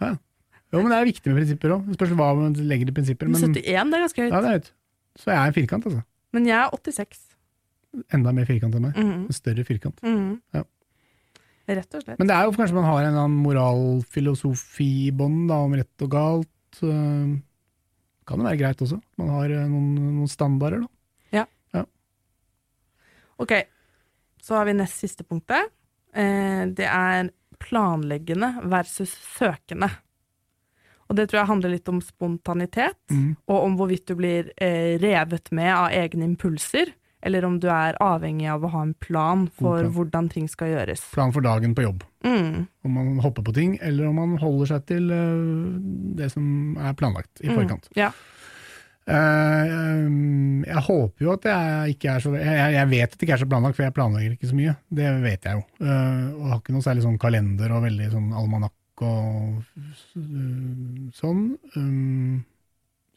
Ja. 0.00 0.16
Jo, 0.72 0.82
men 0.82 0.90
det 0.92 0.98
er 1.00 1.06
viktig 1.08 1.26
med 1.32 1.38
prinsipper 1.40 1.70
òg. 1.76 1.88
Spørs 1.96 2.12
hva 2.16 2.34
man 2.36 2.54
legger 2.54 2.88
i 2.88 2.92
prinsipper. 2.92 3.28
Men 3.28 3.40
Men, 3.40 3.54
71, 3.54 3.90
det 3.90 3.96
er 3.98 4.04
ganske 4.06 4.22
høyt. 4.24 4.32
ja, 4.32 4.40
det 4.40 4.48
er 4.48 4.58
høyt. 4.58 4.70
Så 5.18 5.24
jeg 5.32 5.38
er 5.38 5.46
en 5.46 5.52
firkant, 5.56 5.84
altså. 5.86 6.02
Men 6.32 6.44
jeg 6.46 6.56
er 6.58 6.70
86. 6.70 7.20
Enda 8.12 8.32
mer 8.34 8.44
firkant 8.44 8.74
enn 8.76 8.82
meg. 8.82 8.94
Mm. 8.94 9.24
En 9.26 9.32
større 9.32 9.64
firkant. 9.64 9.98
Mhm. 10.02 10.40
Ja. 10.54 10.62
Rett 11.68 11.94
og 11.94 12.02
slett. 12.04 12.18
Men 12.18 12.26
det 12.28 12.34
er 12.36 12.44
jo 12.44 12.52
kanskje 12.52 12.74
man 12.74 12.84
har 12.84 13.00
en 13.02 13.08
eller 13.12 13.24
annen 13.26 13.42
moralfilosofi 13.44 15.08
i 15.08 15.10
bånd, 15.10 15.50
om 15.50 15.74
rett 15.74 16.04
og 16.04 16.10
galt. 16.10 16.82
Uh, 16.82 17.38
Kan 18.28 18.38
det 18.42 18.44
være 18.44 18.58
greit 18.60 18.82
også. 18.84 19.00
Man 19.16 19.28
har 19.32 19.44
eh, 19.50 19.66
noen, 19.68 19.94
noen 20.18 20.28
standarder, 20.28 20.82
da. 20.84 20.88
Ok, 23.38 23.52
så 24.42 24.54
har 24.58 24.64
vi 24.68 24.74
nest 24.78 24.98
siste 25.02 25.24
punktet. 25.24 25.70
Eh, 26.14 26.66
det 26.74 26.86
er 26.88 27.30
planleggende 27.62 28.52
versus 28.70 29.12
søkende. 29.38 29.90
Og 31.08 31.16
det 31.16 31.28
tror 31.30 31.40
jeg 31.40 31.48
handler 31.48 31.72
litt 31.72 31.88
om 31.88 32.00
spontanitet, 32.04 32.98
Mm. 33.10 33.36
og 33.48 33.64
om 33.64 33.76
hvorvidt 33.78 34.06
du 34.06 34.14
blir 34.14 34.50
eh, 34.60 34.98
revet 35.00 35.50
med 35.52 35.72
av 35.72 35.88
egne 35.90 36.24
impulser, 36.28 36.92
eller 37.22 37.44
om 37.44 37.58
du 37.58 37.66
er 37.72 37.96
avhengig 38.00 38.46
av 38.52 38.62
å 38.62 38.68
ha 38.70 38.82
en 38.82 38.94
plan 38.94 39.46
for 39.48 39.80
plan. 39.80 39.92
hvordan 39.94 40.28
ting 40.30 40.48
skal 40.48 40.68
gjøres. 40.68 41.00
Plan 41.14 41.32
for 41.32 41.40
dagen 41.40 41.74
på 41.74 41.82
jobb. 41.82 42.04
Mm. 42.22 42.68
Om 42.84 42.92
man 42.92 43.18
hopper 43.24 43.42
på 43.42 43.54
ting, 43.54 43.78
eller 43.80 44.06
om 44.06 44.14
man 44.16 44.36
holder 44.38 44.66
seg 44.66 44.86
til 44.86 45.10
eh, 45.10 45.80
det 46.20 46.30
som 46.30 46.76
er 46.78 46.92
planlagt 46.94 47.40
i 47.42 47.48
forkant. 47.48 47.88
Mm. 47.90 47.96
Ja. 47.96 48.12
Eh, 49.08 49.70
um, 50.04 50.64
jeg 50.66 50.82
håper 50.84 51.24
jo 51.24 51.30
at 51.32 51.46
jeg 51.48 51.94
ikke 51.94 52.10
er 52.12 52.20
så 52.20 52.32
jeg, 52.36 52.88
vet 52.90 53.06
at 53.06 53.14
det 53.16 53.24
ikke 53.24 53.36
er 53.38 53.40
så 53.40 53.48
planlagt, 53.48 53.78
for 53.78 53.86
jeg 53.86 53.94
planlegger 53.96 54.34
ikke 54.34 54.50
så 54.50 54.58
mye. 54.58 54.74
Det 55.00 55.12
vet 55.22 55.48
jeg 55.48 55.56
jo. 55.56 55.62
Eh, 55.80 56.26
og 56.34 56.50
har 56.50 56.60
ikke 56.60 56.74
noe 56.76 56.84
særlig 56.84 57.06
sånn 57.06 57.20
kalender 57.22 57.72
og 57.72 57.86
veldig 57.86 58.08
sånn 58.12 58.28
almanakk 58.36 59.04
og 59.08 59.62
sånn. 61.16 61.42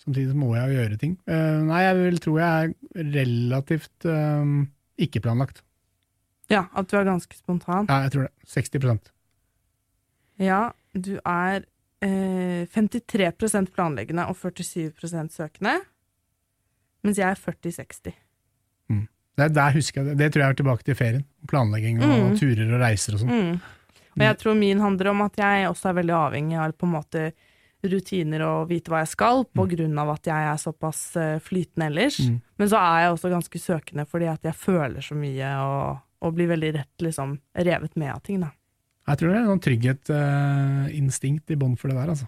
Samtidig 0.01 0.37
må 0.37 0.53
jeg 0.55 0.71
jo 0.71 0.77
gjøre 0.79 1.01
ting. 1.01 1.17
Eh, 1.29 1.57
nei, 1.67 1.81
jeg 1.83 1.97
vil 1.99 2.21
tro 2.23 2.37
jeg 2.39 2.71
er 2.71 3.11
relativt 3.17 4.07
ikke 5.01 5.23
planlagt. 5.25 5.63
ja, 6.51 6.65
at 6.75 6.87
du 6.91 6.97
er 6.99 7.07
ganske 7.07 7.35
spontan. 7.35 7.89
Ja, 7.89 8.03
jeg 8.05 8.15
tror 8.15 8.29
det. 8.29 8.33
60% 8.47 9.11
Ja, 10.41 10.61
du 10.95 11.17
er 11.25 11.65
eh, 12.01 12.65
53% 12.71 13.71
planleggende 13.75 14.25
og 14.29 14.35
47% 14.39 15.31
søkende, 15.35 15.77
mens 17.03 17.17
jeg 17.17 17.29
er 17.31 17.35
40-60. 17.39 18.13
det, 19.37 19.53
Der 19.55 19.71
husker 19.73 20.01
jeg 20.03 20.09
det. 20.11 20.17
Det 20.19 20.33
tror 20.33 20.43
jeg 20.43 20.49
er 20.51 20.59
tilbake 20.59 20.83
til 20.85 20.95
ferien. 20.95 21.23
Planlegging 21.47 22.01
og 22.03 22.09
Mm. 22.31 22.35
turer 22.37 22.73
og 22.75 22.81
reiser 22.81 23.13
og 23.15 23.19
sånn. 23.23 23.29
Mm. 23.31 23.61
Og 24.11 24.21
jeg 24.27 24.37
tror 24.37 24.57
min 24.59 24.79
handler 24.79 25.07
om 25.09 25.21
at 25.21 25.35
jeg 25.39 25.67
også 25.69 25.89
er 25.89 25.93
veldig 26.01 26.13
avhengig 26.13 26.57
av 26.59 26.73
på 26.77 26.85
en 26.85 26.91
måte 26.93 27.31
rutiner 27.83 28.41
og 28.45 28.67
vite 28.69 28.91
hva 28.91 28.99
jeg 29.01 29.07
skal, 29.15 29.45
på 29.45 29.65
grunn 29.71 29.97
av 29.97 30.09
at 30.13 30.27
jeg 30.29 30.35
er 30.51 30.57
såpass 30.61 31.15
eh, 31.17 31.39
flytende 31.39 31.87
ellers. 31.87 32.19
Mm. 32.19 32.41
Men 32.59 32.67
så 32.69 32.77
er 32.77 32.99
jeg 33.05 33.13
også 33.15 33.31
ganske 33.31 33.59
søkende 33.63 34.05
fordi 34.05 34.27
at 34.29 34.43
jeg 34.43 34.53
føler 34.53 35.01
så 35.01 35.15
mye 35.17 35.49
og, 35.65 35.97
og 36.21 36.35
blir 36.35 36.51
veldig 36.51 36.73
rett 36.75 37.01
liksom 37.07 37.39
revet 37.55 37.95
med 37.95 38.11
av 38.13 38.21
ting, 38.21 38.41
da. 38.41 38.51
Jeg 39.11 39.19
tror 39.19 39.33
det 39.33 39.39
er 39.39 39.47
noen 39.49 39.61
trygghet-instinkt 39.65 41.51
i 41.51 41.57
bånn 41.59 41.75
for 41.79 41.91
det 41.91 41.97
der, 41.99 42.13
altså. 42.13 42.27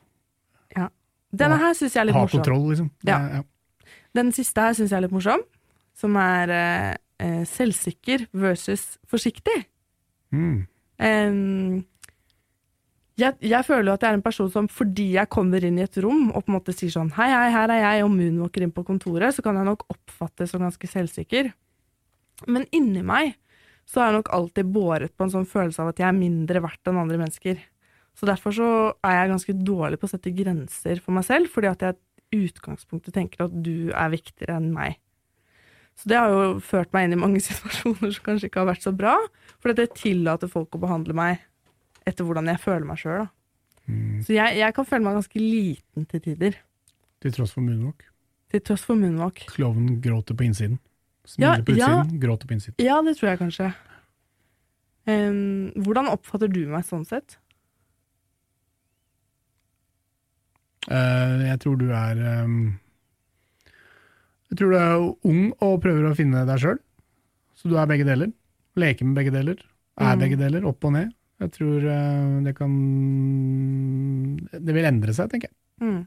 Ja. 0.76 0.90
Denne 1.32 1.58
her 1.62 1.78
syns 1.78 1.96
jeg 1.96 2.02
er 2.02 2.10
litt 2.10 2.18
Ha 2.18 2.26
morsom. 2.26 2.42
kontroll, 2.42 2.66
liksom. 2.74 2.90
Ja. 3.08 3.20
ja. 3.40 3.94
Den 4.18 4.34
siste 4.36 4.66
her 4.66 4.76
syns 4.76 4.92
jeg 4.92 5.00
er 5.00 5.06
litt 5.06 5.16
morsom, 5.16 5.46
som 5.98 6.18
er 6.20 6.52
uh, 6.52 6.92
eh, 7.24 7.42
selvsikker 7.48 8.28
versus 8.36 8.98
forsiktig. 9.10 9.56
Mm. 10.36 10.66
Um, 11.00 11.82
jeg, 13.22 13.38
jeg 13.46 13.66
føler 13.68 13.92
jo 13.92 13.96
at 13.96 14.04
jeg 14.04 14.12
er 14.12 14.18
en 14.18 14.26
person 14.26 14.50
som 14.52 14.68
fordi 14.72 15.12
jeg 15.16 15.30
kommer 15.32 15.64
inn 15.64 15.78
i 15.78 15.86
et 15.86 15.98
rom 16.02 16.32
og 16.32 16.42
på 16.42 16.50
en 16.50 16.58
måte 16.58 16.74
sier 16.74 16.92
sånn 16.94 17.12
hei, 17.14 17.28
hei, 17.30 17.50
her 17.54 17.72
er 17.72 17.84
jeg, 17.84 18.06
og 18.08 18.14
moonwalker 18.16 18.66
inn 18.66 18.74
på 18.74 18.86
kontoret, 18.88 19.36
så 19.36 19.46
kan 19.46 19.60
jeg 19.60 19.70
nok 19.70 19.86
oppfattes 19.94 20.52
som 20.52 20.66
ganske 20.66 20.90
selvsikker. 20.90 21.52
Men 22.50 22.66
inni 22.74 23.04
meg 23.06 23.38
så 23.90 24.00
har 24.00 24.10
jeg 24.10 24.20
nok 24.22 24.32
alltid 24.36 24.72
båret 24.74 25.14
på 25.18 25.26
en 25.26 25.34
sånn 25.34 25.48
følelse 25.50 25.84
av 25.84 25.92
at 25.92 26.02
jeg 26.02 26.08
er 26.08 26.18
mindre 26.18 26.62
verdt 26.64 26.90
enn 26.90 27.00
andre 27.02 27.20
mennesker. 27.22 27.62
Så 28.18 28.28
derfor 28.30 28.56
så 28.56 28.68
er 29.06 29.18
jeg 29.18 29.32
ganske 29.34 29.56
dårlig 29.66 30.00
på 30.00 30.08
å 30.08 30.14
sette 30.14 30.34
grenser 30.36 31.02
for 31.04 31.16
meg 31.18 31.26
selv, 31.28 31.50
fordi 31.54 31.72
at 31.72 31.86
jeg 31.86 32.00
i 32.34 32.44
utgangspunktet 32.48 33.14
tenker 33.16 33.46
at 33.46 33.56
du 33.66 33.92
er 33.94 34.14
viktigere 34.14 34.58
enn 34.58 34.72
meg. 34.74 35.00
Så 36.00 36.10
det 36.10 36.18
har 36.18 36.32
jo 36.34 36.60
ført 36.66 36.94
meg 36.96 37.08
inn 37.08 37.18
i 37.18 37.22
mange 37.22 37.42
situasjoner 37.48 38.14
som 38.16 38.26
kanskje 38.26 38.50
ikke 38.50 38.64
har 38.64 38.72
vært 38.72 38.86
så 38.86 38.94
bra, 38.96 39.18
fordi 39.62 39.76
at 39.76 39.84
jeg 39.86 40.00
tillater 40.00 40.52
folk 40.52 40.78
å 40.78 40.82
behandle 40.82 41.18
meg 41.18 41.44
etter 42.10 42.26
hvordan 42.28 42.50
jeg 42.52 42.62
føler 42.64 42.88
meg 42.88 43.02
sjøl. 43.02 43.28
Mm. 43.88 44.24
Så 44.24 44.34
jeg, 44.36 44.58
jeg 44.62 44.76
kan 44.76 44.88
føle 44.88 45.06
meg 45.06 45.20
ganske 45.20 45.44
liten 45.44 46.10
til 46.10 46.24
tider, 46.24 46.58
Til 47.24 47.32
tross 47.32 47.54
for 47.56 47.64
munnvåk? 47.64 48.04
til 48.54 48.62
tross 48.62 48.84
for 48.86 49.00
munnvåk. 49.00 49.48
Klovnen 49.50 49.98
gråter 50.02 50.38
på 50.38 50.46
innsiden. 50.46 50.78
Ja, 51.24 51.30
Smiler 51.56 51.64
på 51.64 51.76
ja. 51.78 51.88
utsiden, 51.88 52.20
gråter 52.20 52.48
på 52.50 52.54
innsiden. 52.58 52.84
Ja, 52.84 52.98
det 53.06 53.14
tror 53.18 53.30
jeg 53.32 53.40
kanskje. 53.40 53.70
Um, 55.08 55.72
hvordan 55.84 56.08
oppfatter 56.12 56.48
du 56.52 56.62
meg 56.72 56.84
sånn 56.88 57.06
sett? 57.08 57.38
Uh, 60.92 61.40
jeg 61.48 61.60
tror 61.64 61.78
du 61.80 61.86
er 61.96 62.20
um, 62.44 62.56
Jeg 64.52 64.58
tror 64.60 64.74
du 64.74 64.78
er 64.78 64.96
ung 65.32 65.44
og 65.64 65.78
prøver 65.84 66.10
å 66.10 66.16
finne 66.18 66.44
deg 66.48 66.60
sjøl. 66.60 66.80
Så 67.56 67.72
du 67.72 67.78
er 67.80 67.88
begge 67.90 68.06
deler. 68.08 68.34
Leker 68.80 69.08
med 69.08 69.16
begge 69.22 69.32
deler. 69.34 69.62
Er 70.02 70.16
Mm. 70.18 70.20
begge 70.26 70.38
deler, 70.42 70.66
opp 70.68 70.84
og 70.86 70.92
ned. 70.96 71.14
Jeg 71.40 71.52
tror 71.56 71.84
uh, 71.88 72.42
det 72.44 72.56
kan 72.58 72.74
Det 74.52 74.74
vil 74.76 74.86
endre 74.90 75.14
seg, 75.16 75.30
tenker 75.32 75.50
jeg. 75.50 75.56
Mm. 75.84 76.02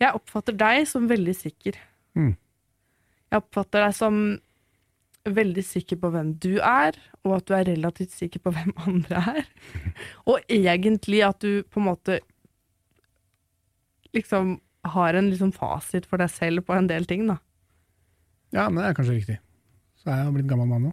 Jeg 0.00 0.14
oppfatter 0.18 0.56
deg 0.58 0.86
som 0.90 1.06
veldig 1.08 1.34
sikker. 1.36 1.78
Mm. 2.18 2.34
Jeg 3.32 3.42
oppfatter 3.42 3.86
deg 3.86 3.96
som 3.96 4.18
veldig 5.24 5.64
sikker 5.64 5.98
på 6.02 6.10
hvem 6.12 6.34
du 6.42 6.58
er, 6.60 6.96
og 7.24 7.38
at 7.38 7.46
du 7.48 7.54
er 7.56 7.68
relativt 7.70 8.12
sikker 8.12 8.42
på 8.44 8.52
hvem 8.54 8.74
andre 8.84 9.22
er. 9.38 9.46
Og 10.28 10.42
egentlig 10.52 11.22
at 11.24 11.40
du 11.40 11.64
på 11.64 11.80
en 11.80 11.88
måte 11.88 12.18
liksom 14.14 14.58
har 14.94 15.16
en 15.16 15.30
liksom 15.30 15.54
fasit 15.56 16.04
for 16.06 16.20
deg 16.20 16.30
selv 16.30 16.66
på 16.68 16.76
en 16.76 16.90
del 16.90 17.08
ting, 17.08 17.24
da. 17.30 17.38
Ja, 18.54 18.68
men 18.68 18.82
det 18.82 18.90
er 18.90 18.98
kanskje 18.98 19.16
riktig. 19.16 19.38
Så 19.98 20.12
er 20.12 20.20
jeg 20.20 20.36
blitt 20.36 20.50
gammel 20.50 20.68
mann 20.68 20.90
nå. 20.90 20.92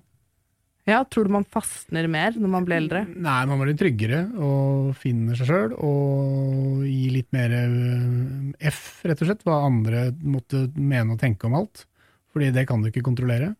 Ja, 0.89 1.03
tror 1.05 1.27
du 1.27 1.35
man 1.35 1.45
fastner 1.45 2.07
mer 2.09 2.33
når 2.33 2.49
man 2.55 2.65
blir 2.65 2.79
eldre? 2.79 3.03
Nei, 3.05 3.37
man 3.45 3.59
blir 3.61 3.75
tryggere 3.77 4.23
og 4.41 4.95
finner 4.97 5.37
seg 5.37 5.51
sjøl, 5.51 5.75
og 5.77 6.87
gir 6.87 7.13
litt 7.19 7.29
mer 7.35 7.53
eh, 7.53 8.71
F, 8.71 9.03
rett 9.05 9.21
og 9.21 9.29
slett, 9.29 9.45
hva 9.45 9.59
andre 9.67 10.07
måtte 10.25 10.65
mene 10.79 11.13
og 11.13 11.21
tenke 11.21 11.45
om 11.45 11.59
alt. 11.59 11.85
Fordi 12.31 12.51
det 12.55 12.65
kan 12.69 12.81
du 12.81 12.89
ikke 12.89 13.03
kontrollere. 13.05 13.53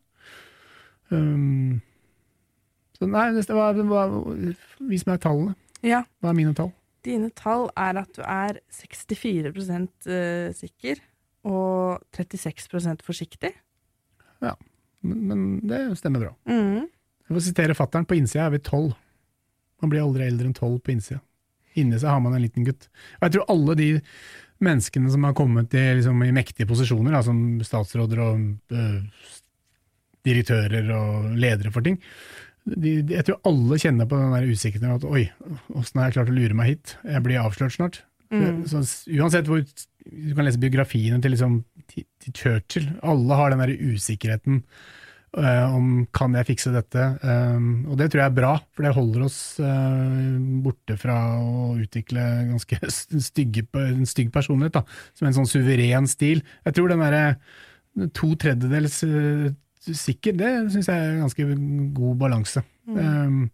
Um, 1.11 1.81
så 2.95 3.07
nei, 3.09 3.27
hva, 3.51 3.71
det 3.73 4.53
vis 4.91 5.07
meg 5.07 5.21
tallene. 5.23 5.55
Ja. 5.83 6.03
Hva 6.21 6.31
er 6.31 6.37
mine 6.37 6.53
tall? 6.55 6.71
Dine 7.01 7.31
tall 7.33 7.65
er 7.79 7.97
at 8.03 8.11
du 8.13 8.21
er 8.21 8.59
64 8.77 9.49
eh, 9.49 10.51
sikker 10.53 11.01
og 11.49 12.03
36% 12.13 13.01
forsiktig. 13.05 13.55
Men, 15.01 15.23
men 15.25 15.45
det 15.65 15.79
stemmer 15.97 16.27
bra. 16.27 16.35
Mm. 16.45 16.85
Jeg 16.85 17.33
får 17.33 17.45
sitere 17.47 17.77
fattern, 17.77 18.05
på 18.05 18.19
innsida 18.19 18.45
er 18.45 18.53
vi 18.53 18.61
tolv. 18.61 18.93
Man 19.81 19.89
blir 19.89 20.03
aldri 20.03 20.27
eldre 20.27 20.49
enn 20.49 20.57
tolv 20.57 20.77
på 20.85 20.93
innsida. 20.93 21.21
Inni 21.79 21.97
seg 21.97 22.11
har 22.11 22.21
man 22.21 22.35
en 22.37 22.43
liten 22.43 22.67
gutt. 22.67 22.85
Og 23.17 23.25
jeg 23.25 23.35
tror 23.37 23.51
alle 23.53 23.77
de 23.79 23.89
menneskene 24.65 25.11
som 25.13 25.25
har 25.27 25.35
kommet 25.37 25.73
i, 25.77 25.85
liksom, 25.97 26.21
i 26.25 26.33
mektige 26.35 26.69
posisjoner, 26.69 27.15
da, 27.15 27.23
som 27.25 27.41
statsråder 27.65 28.21
og 28.23 28.77
øh, 28.77 29.25
direktører 30.27 30.93
og 30.95 31.33
ledere 31.41 31.73
for 31.73 31.85
ting, 31.85 31.97
de, 32.61 33.01
de, 33.01 33.15
jeg 33.15 33.25
tror 33.25 33.39
alle 33.49 33.79
kjenner 33.81 34.07
på 34.09 34.19
den 34.19 34.35
der 34.35 34.49
usikkerheten 34.51 34.93
at 34.93 35.05
oi, 35.09 35.23
åssen 35.73 35.97
har 35.97 36.09
jeg 36.09 36.17
klart 36.19 36.29
å 36.29 36.35
lure 36.35 36.57
meg 36.57 36.75
hit? 36.75 36.95
Jeg 37.09 37.23
blir 37.25 37.41
avslørt 37.41 37.73
snart. 37.73 38.01
Mm. 38.31 38.61
Så, 38.69 38.83
uansett 39.17 39.49
hvor 39.49 39.59
Du 39.61 40.31
kan 40.37 40.45
lese 40.47 40.61
biografiene 40.61 41.19
til, 41.21 41.33
liksom, 41.35 41.59
til, 41.91 42.05
til 42.21 42.33
Churchill. 42.37 42.87
Alle 43.05 43.37
har 43.37 43.51
den 43.51 43.61
der 43.61 43.73
usikkerheten 43.75 44.61
om 45.31 46.05
kan 46.11 46.33
jeg 46.35 46.49
fikse 46.49 46.73
dette. 46.73 47.05
Um, 47.23 47.85
og 47.87 47.95
det 47.99 48.09
tror 48.11 48.23
jeg 48.23 48.31
er 48.33 48.35
bra, 48.35 48.51
for 48.75 48.83
det 48.83 48.95
holder 48.97 49.23
oss 49.29 49.39
eh, 49.63 50.35
borte 50.63 50.97
fra 50.99 51.17
å 51.39 51.77
utvikle 51.79 52.25
ganske 52.49 52.79
stygge, 53.29 53.63
en 53.79 54.07
stygg 54.09 54.33
personlighet, 54.33 54.81
da, 54.81 54.83
som 55.15 55.29
en 55.29 55.37
sånn 55.39 55.49
suveren 55.49 56.09
stil. 56.11 56.43
Jeg 56.67 56.75
tror 56.75 56.91
den 56.91 57.05
derre 57.05 58.09
to 58.17 58.33
tredjedels 58.39 59.01
eh, 59.07 59.47
sikker, 59.81 60.35
det 60.37 60.51
syns 60.75 60.91
jeg 60.91 60.99
er 60.99 61.15
en 61.15 61.23
ganske 61.23 61.47
god 61.95 62.21
balanse. 62.27 62.67
Um, 62.91 63.47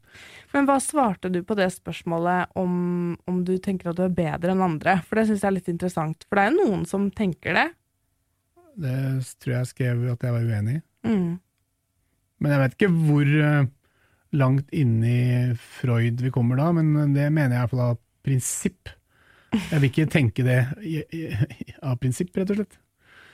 Men 0.55 0.65
hva 0.65 0.79
svarte 0.81 1.29
du 1.29 1.43
på 1.45 1.55
det 1.59 1.69
spørsmålet 1.75 2.57
om, 2.57 3.17
om 3.29 3.41
du 3.45 3.57
tenker 3.61 3.91
at 3.91 3.99
du 3.99 4.05
er 4.07 4.17
bedre 4.17 4.55
enn 4.55 4.65
andre? 4.65 4.97
For 5.05 5.19
det 5.19 5.29
syns 5.29 5.43
jeg 5.43 5.51
er 5.51 5.59
litt 5.59 5.69
interessant. 5.71 6.25
For 6.25 6.39
det 6.39 6.47
er 6.47 6.55
jo 6.55 6.63
noen 6.65 6.87
som 6.89 7.11
tenker 7.13 7.53
det. 7.53 7.67
det 8.81 9.01
tror 9.43 9.59
jeg 9.59 9.75
skrev 9.75 10.07
at 10.15 10.25
jeg 10.25 10.39
var 10.39 10.47
uenig 10.47 10.79
i. 10.79 10.87
Mm. 11.07 11.35
Men 12.43 12.53
jeg 12.53 12.63
vet 12.63 12.75
ikke 12.77 12.91
hvor 12.93 13.33
eh, 13.47 13.69
langt 14.37 14.73
inni 14.75 15.19
Freud 15.79 16.23
vi 16.23 16.33
kommer 16.33 16.59
da, 16.59 16.71
men 16.75 17.15
det 17.15 17.29
mener 17.31 17.55
jeg 17.55 17.63
iallfall 17.63 17.85
av 17.91 18.01
prinsipp. 18.27 18.91
Jeg 19.55 19.79
vil 19.79 19.89
ikke 19.89 20.09
tenke 20.11 20.43
det 20.45 20.59
i, 20.83 20.99
i, 21.15 21.23
av 21.79 21.95
prinsipp, 22.01 22.33
rett 22.35 22.51
og 22.53 22.59
slett. 22.59 22.77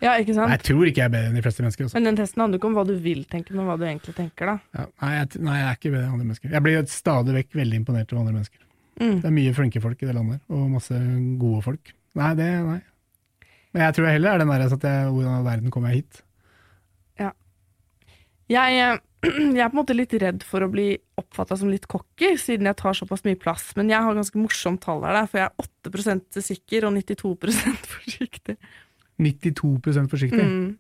Ja, 0.04 0.18
ikke 0.20 0.36
sant? 0.36 0.52
Jeg 0.52 0.66
tror 0.68 0.84
ikke 0.90 1.00
jeg 1.00 1.08
er 1.08 1.14
bedre 1.14 1.32
enn 1.32 1.38
de 1.38 1.44
fleste 1.46 1.64
mennesker. 1.64 1.88
Også. 1.88 1.96
Men 1.96 2.10
den 2.10 2.18
testen 2.20 2.44
handler 2.44 2.60
ikke 2.60 2.70
om 2.70 2.76
hva 2.76 2.84
du 2.88 2.94
vil 3.00 3.24
tenke, 3.32 3.56
men 3.56 3.68
hva 3.70 3.78
du 3.80 3.86
egentlig 3.88 4.16
tenker, 4.18 4.52
da. 4.52 4.56
Ja, 4.76 4.86
nei, 5.04 5.12
jeg, 5.16 5.44
nei, 5.48 5.58
jeg 5.62 5.68
er 5.70 5.78
ikke 5.80 5.92
bedre 5.94 6.04
enn 6.04 6.16
andre 6.18 6.28
mennesker. 6.28 6.54
Jeg 6.54 6.66
blir 6.66 6.88
stadig 6.92 7.36
vekk 7.38 7.60
veldig 7.60 7.80
imponert 7.80 8.12
over 8.12 8.24
andre 8.24 8.36
mennesker. 8.40 8.66
Mm. 9.00 9.16
Det 9.24 9.30
er 9.30 9.36
mye 9.40 9.54
flinke 9.58 9.82
folk 9.84 10.04
i 10.04 10.10
det 10.10 10.18
landet, 10.18 10.44
og 10.52 10.66
masse 10.74 11.00
gode 11.42 11.62
folk. 11.66 11.94
Nei, 12.20 12.34
det 12.38 12.50
nei. 12.68 12.82
Men 13.74 13.88
jeg 13.88 13.98
tror 13.98 14.08
jeg 14.08 14.20
heller 14.20 14.36
er 14.36 14.44
den 14.44 14.52
der 14.54 14.66
at 14.68 14.86
jeg, 14.90 15.08
hvordan 15.16 15.40
i 15.40 15.48
verden 15.48 15.74
kommer 15.74 15.94
jeg 15.94 16.04
hit? 16.04 16.22
Jeg, 18.54 18.78
eh, 18.80 19.02
jeg 19.58 19.64
er 19.64 19.72
på 19.72 19.76
en 19.76 19.82
måte 19.82 19.96
litt 19.98 20.14
redd 20.22 20.46
for 20.48 20.66
å 20.66 20.70
bli 20.72 20.92
oppfatta 21.20 21.58
som 21.60 21.72
litt 21.72 21.88
cocky, 21.92 22.34
siden 22.40 22.70
jeg 22.70 22.80
tar 22.80 22.98
såpass 22.98 23.26
mye 23.28 23.40
plass. 23.40 23.72
Men 23.80 23.92
jeg 23.92 24.06
har 24.06 24.18
ganske 24.18 24.40
morsomt 24.40 24.84
tall 24.86 25.04
her, 25.08 25.20
for 25.32 25.42
jeg 25.42 25.50
er 25.50 25.68
8% 25.90 26.42
sikker 26.52 26.88
og 26.90 26.98
92% 27.00 27.90
forsiktig. 27.98 28.58
92 29.24 30.08
forsiktig. 30.12 30.44
Mm. 30.44 30.72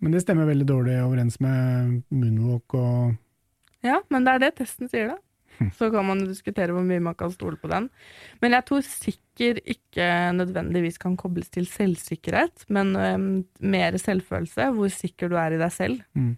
Men 0.00 0.14
det 0.14 0.22
stemmer 0.24 0.48
veldig 0.48 0.68
dårlig 0.68 1.00
overens 1.04 1.36
med 1.44 1.98
moonwalk 2.08 2.78
og 2.78 3.18
Ja, 3.84 3.98
men 4.12 4.24
det 4.24 4.36
er 4.36 4.44
det 4.46 4.54
testen 4.60 4.88
sier, 4.92 5.12
da. 5.12 5.18
Så 5.78 5.90
kan 5.92 6.06
man 6.08 6.22
diskutere 6.24 6.74
hvor 6.74 6.84
mye 6.86 7.02
man 7.04 7.16
kan 7.18 7.32
stole 7.34 7.58
på 7.60 7.70
den. 7.70 7.88
Men 8.42 8.56
jeg 8.56 8.66
tror 8.68 8.84
sikker 8.86 9.60
ikke 9.64 10.06
nødvendigvis 10.36 11.00
kan 11.00 11.16
kobles 11.20 11.50
til 11.52 11.68
selvsikkerhet, 11.68 12.66
men 12.68 12.94
um, 12.96 13.26
mer 13.60 13.98
selvfølelse, 14.00 14.70
hvor 14.76 14.92
sikker 14.92 15.32
du 15.32 15.36
er 15.40 15.56
i 15.56 15.60
deg 15.60 15.74
selv. 15.74 16.00
Mm. 16.14 16.34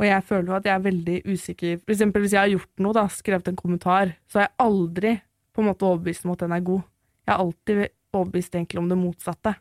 Og 0.00 0.06
jeg 0.08 0.24
føler 0.24 0.48
jo 0.48 0.56
at 0.56 0.68
jeg 0.68 0.74
er 0.74 0.84
veldig 0.84 1.16
usikker. 1.28 1.80
For 1.84 1.92
eksempel 1.92 2.24
hvis 2.24 2.36
jeg 2.36 2.40
har 2.40 2.52
gjort 2.54 2.84
noe, 2.84 2.96
da, 2.96 3.08
skrevet 3.12 3.50
en 3.50 3.58
kommentar, 3.58 4.14
så 4.30 4.40
har 4.40 4.48
jeg 4.48 4.56
aldri 4.64 5.16
på 5.52 5.60
en 5.60 5.68
måte 5.68 5.88
overbevist 5.88 6.24
om 6.24 6.32
at 6.32 6.44
den 6.46 6.54
er 6.56 6.62
god. 6.64 6.86
Jeg 7.26 7.34
har 7.34 7.42
alltid 7.44 7.82
overbevist 8.16 8.56
egentlig 8.56 8.80
om 8.80 8.88
det 8.88 8.98
motsatte. 9.00 9.52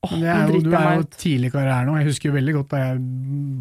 Åh, 0.00 0.12
det 0.16 0.28
er 0.32 0.48
jo, 0.48 0.60
du 0.64 0.74
er 0.76 0.94
jo 0.96 1.06
tidlig 1.12 1.50
i 1.50 1.52
karrieren 1.52 1.90
nå. 1.90 1.96
Jeg 2.00 2.08
husker 2.08 2.30
jo 2.30 2.36
veldig 2.36 2.54
godt 2.56 2.70
da 2.72 2.82
jeg 2.82 3.00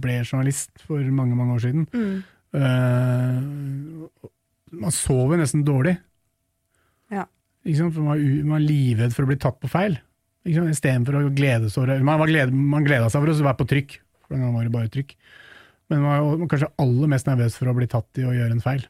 ble 0.03 0.19
journalist 0.23 0.83
for 0.87 1.15
mange 1.15 1.35
mange 1.35 1.55
år 1.55 1.63
siden. 1.65 1.87
Mm. 1.91 2.19
Eh, 2.55 3.39
man 4.79 4.95
sover 4.95 5.39
nesten 5.41 5.65
dårlig. 5.67 5.95
Ja. 7.13 7.25
For 7.65 8.03
man, 8.05 8.21
man 8.47 8.59
er 8.61 8.67
livredd 8.67 9.15
for 9.15 9.25
å 9.25 9.31
bli 9.31 9.39
tatt 9.41 9.59
på 9.61 9.69
feil. 9.71 9.97
Istedenfor 10.47 11.19
å 11.19 11.25
glede 11.35 11.67
seg 11.69 11.89
Man, 12.05 12.21
glede, 12.29 12.53
man 12.55 12.85
gleda 12.85 13.09
seg 13.11 13.21
for 13.21 13.31
å 13.33 13.49
være 13.49 13.59
på 13.59 13.67
trykk, 13.69 13.97
for 14.23 14.33
den 14.33 14.45
gangen 14.45 14.55
var 14.55 14.65
det 14.65 14.73
bare 14.73 14.93
trykk. 14.93 15.11
Men 15.89 16.05
man 16.05 16.23
var 16.23 16.49
kanskje 16.53 16.71
aller 16.81 17.11
mest 17.11 17.27
nervøs 17.27 17.57
for 17.59 17.69
å 17.69 17.75
bli 17.77 17.89
tatt 17.89 18.21
i 18.21 18.25
å 18.29 18.33
gjøre 18.35 18.55
en 18.55 18.63
feil. 18.63 18.85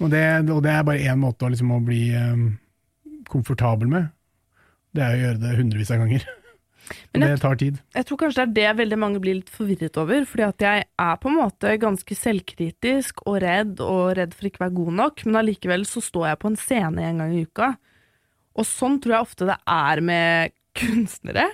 Og 0.00 0.10
det, 0.12 0.24
og 0.50 0.62
det 0.64 0.72
er 0.72 0.86
bare 0.88 1.04
én 1.12 1.20
måte 1.20 1.46
å, 1.46 1.52
liksom, 1.52 1.72
å 1.76 1.82
bli 1.84 2.06
um, 2.16 2.46
komfortabel 3.30 3.90
med. 3.92 4.08
Det 4.92 5.04
er 5.04 5.14
å 5.14 5.20
gjøre 5.22 5.42
det 5.44 5.56
hundrevis 5.60 5.92
av 5.94 6.02
ganger. 6.02 6.26
Og 6.90 7.20
jeg, 7.20 7.22
det 7.22 7.40
tar 7.42 7.58
tid. 7.60 7.78
Jeg 7.94 8.06
tror 8.08 8.20
kanskje 8.20 8.44
det 8.44 8.64
er 8.64 8.72
det 8.74 8.80
veldig 8.82 8.98
mange 9.00 9.22
blir 9.22 9.38
litt 9.38 9.52
forvirret 9.52 9.96
over, 10.00 10.26
fordi 10.28 10.44
at 10.46 10.66
jeg 10.66 10.84
er 11.06 11.20
på 11.22 11.30
en 11.30 11.38
måte 11.38 11.74
ganske 11.80 12.16
selvkritisk 12.18 13.24
og 13.26 13.38
redd, 13.44 13.80
og 13.84 14.16
redd 14.18 14.36
for 14.36 14.48
ikke 14.48 14.62
å 14.62 14.66
være 14.66 14.78
god 14.80 14.98
nok, 15.00 15.24
men 15.28 15.40
allikevel 15.42 15.86
så 15.88 16.02
står 16.04 16.28
jeg 16.32 16.42
på 16.42 16.52
en 16.52 16.60
scene 16.60 17.08
en 17.08 17.22
gang 17.22 17.34
i 17.36 17.44
uka. 17.46 17.72
Og 18.58 18.68
sånn 18.68 18.98
tror 19.00 19.16
jeg 19.16 19.28
ofte 19.28 19.48
det 19.48 19.58
er 19.72 20.02
med 20.04 20.56
kunstnere. 20.78 21.46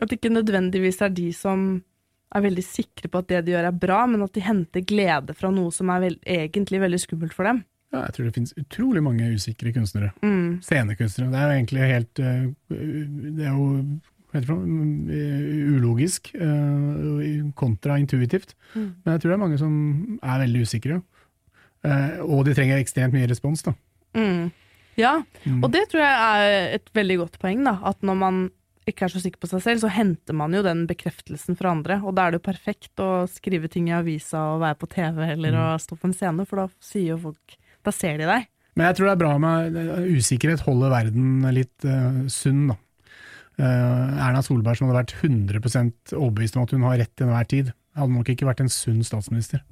At 0.00 0.10
det 0.10 0.18
ikke 0.18 0.32
nødvendigvis 0.32 1.02
er 1.04 1.12
de 1.14 1.28
som 1.36 1.66
er 2.32 2.46
veldig 2.46 2.64
sikre 2.64 3.10
på 3.12 3.20
at 3.20 3.28
det 3.28 3.42
de 3.46 3.52
gjør 3.54 3.68
er 3.68 3.82
bra, 3.82 4.04
men 4.08 4.24
at 4.24 4.32
de 4.32 4.44
henter 4.44 4.84
glede 4.88 5.36
fra 5.36 5.50
noe 5.52 5.72
som 5.74 5.92
er 5.92 6.06
veld 6.06 6.24
egentlig 6.24 6.80
veldig 6.80 7.02
skummelt 7.02 7.36
for 7.36 7.48
dem. 7.48 7.60
Ja, 7.92 8.06
jeg 8.06 8.14
tror 8.16 8.26
det 8.26 8.36
finnes 8.38 8.54
utrolig 8.56 9.02
mange 9.04 9.26
usikre 9.36 9.72
kunstnere. 9.74 10.14
Mm. 10.24 10.62
Scenekunstnere. 10.64 11.28
Det 11.28 11.40
er 11.40 11.44
jo 11.44 11.56
egentlig 11.58 11.88
helt 11.90 12.22
eh, 12.24 12.46
Det 12.72 13.44
er 13.44 13.50
jo 13.52 13.66
noe? 14.32 14.64
Eh, 15.12 15.76
ulogisk 15.76 16.32
kontraintuitivt. 16.32 17.54
kontra 17.54 17.98
intuitivt. 18.00 18.54
Mm. 18.74 18.88
Men 19.04 19.12
jeg 19.12 19.20
tror 19.20 19.30
det 19.30 19.36
er 19.36 19.44
mange 19.44 19.60
som 19.60 19.74
er 20.22 20.42
veldig 20.46 20.64
usikre. 20.64 21.02
Eh, 21.82 22.18
og 22.22 22.44
de 22.46 22.54
trenger 22.56 22.80
ekstremt 22.80 23.14
mye 23.14 23.28
respons, 23.30 23.62
da. 23.62 23.74
Mm. 24.16 24.50
Ja, 24.96 25.22
Mm. 25.44 25.64
Og 25.64 25.72
det 25.72 25.88
tror 25.90 26.02
jeg 26.04 26.16
er 26.16 26.74
et 26.76 26.90
veldig 26.94 27.16
godt 27.18 27.38
poeng, 27.42 27.64
da. 27.64 27.78
At 27.82 28.02
når 28.02 28.14
man 28.14 28.50
ikke 28.86 29.06
er 29.06 29.12
så 29.14 29.20
sikker 29.22 29.40
på 29.42 29.48
seg 29.50 29.62
selv, 29.62 29.82
så 29.82 29.90
henter 29.90 30.34
man 30.34 30.54
jo 30.54 30.62
den 30.62 30.86
bekreftelsen 30.86 31.56
fra 31.58 31.70
andre. 31.70 32.00
Og 32.02 32.14
da 32.14 32.26
er 32.26 32.34
det 32.34 32.40
jo 32.40 32.50
perfekt 32.50 33.02
å 33.02 33.26
skrive 33.30 33.70
ting 33.70 33.88
i 33.90 33.96
avisa 33.96 34.54
og 34.54 34.62
være 34.62 34.78
på 34.80 34.90
TV 34.90 35.22
eller 35.32 35.58
å 35.58 35.66
stå 35.82 35.98
på 35.98 36.10
en 36.10 36.16
scene, 36.16 36.46
for 36.46 36.64
da 36.64 36.68
sier 36.82 37.14
jo 37.14 37.20
folk 37.30 37.58
Da 37.82 37.90
ser 37.90 38.14
de 38.20 38.28
deg. 38.30 38.44
Men 38.78 38.86
jeg 38.86 38.96
tror 38.96 39.08
det 39.08 39.12
er 39.12 39.20
bra 39.24 39.32
med 39.42 39.76
eh, 39.76 40.04
usikkerhet 40.14 40.60
holder 40.62 40.92
verden 40.92 41.48
litt 41.50 41.82
uh, 41.82 42.22
sunn, 42.30 42.68
da. 42.70 42.76
Eh, 43.62 44.22
Erna 44.26 44.42
Solberg 44.42 44.78
som 44.78 44.88
hadde 44.88 45.04
vært 45.04 45.14
100 45.20 46.16
overbevist 46.16 46.56
om 46.58 46.64
at 46.64 46.72
hun 46.74 46.86
har 46.88 46.98
rett 46.98 47.12
til 47.14 47.28
enhver 47.28 47.48
tid, 47.50 47.70
hadde 47.98 48.16
nok 48.16 48.32
ikke 48.32 48.48
vært 48.48 48.62
en 48.64 48.72
sunn 48.72 49.04
statsminister. 49.06 49.62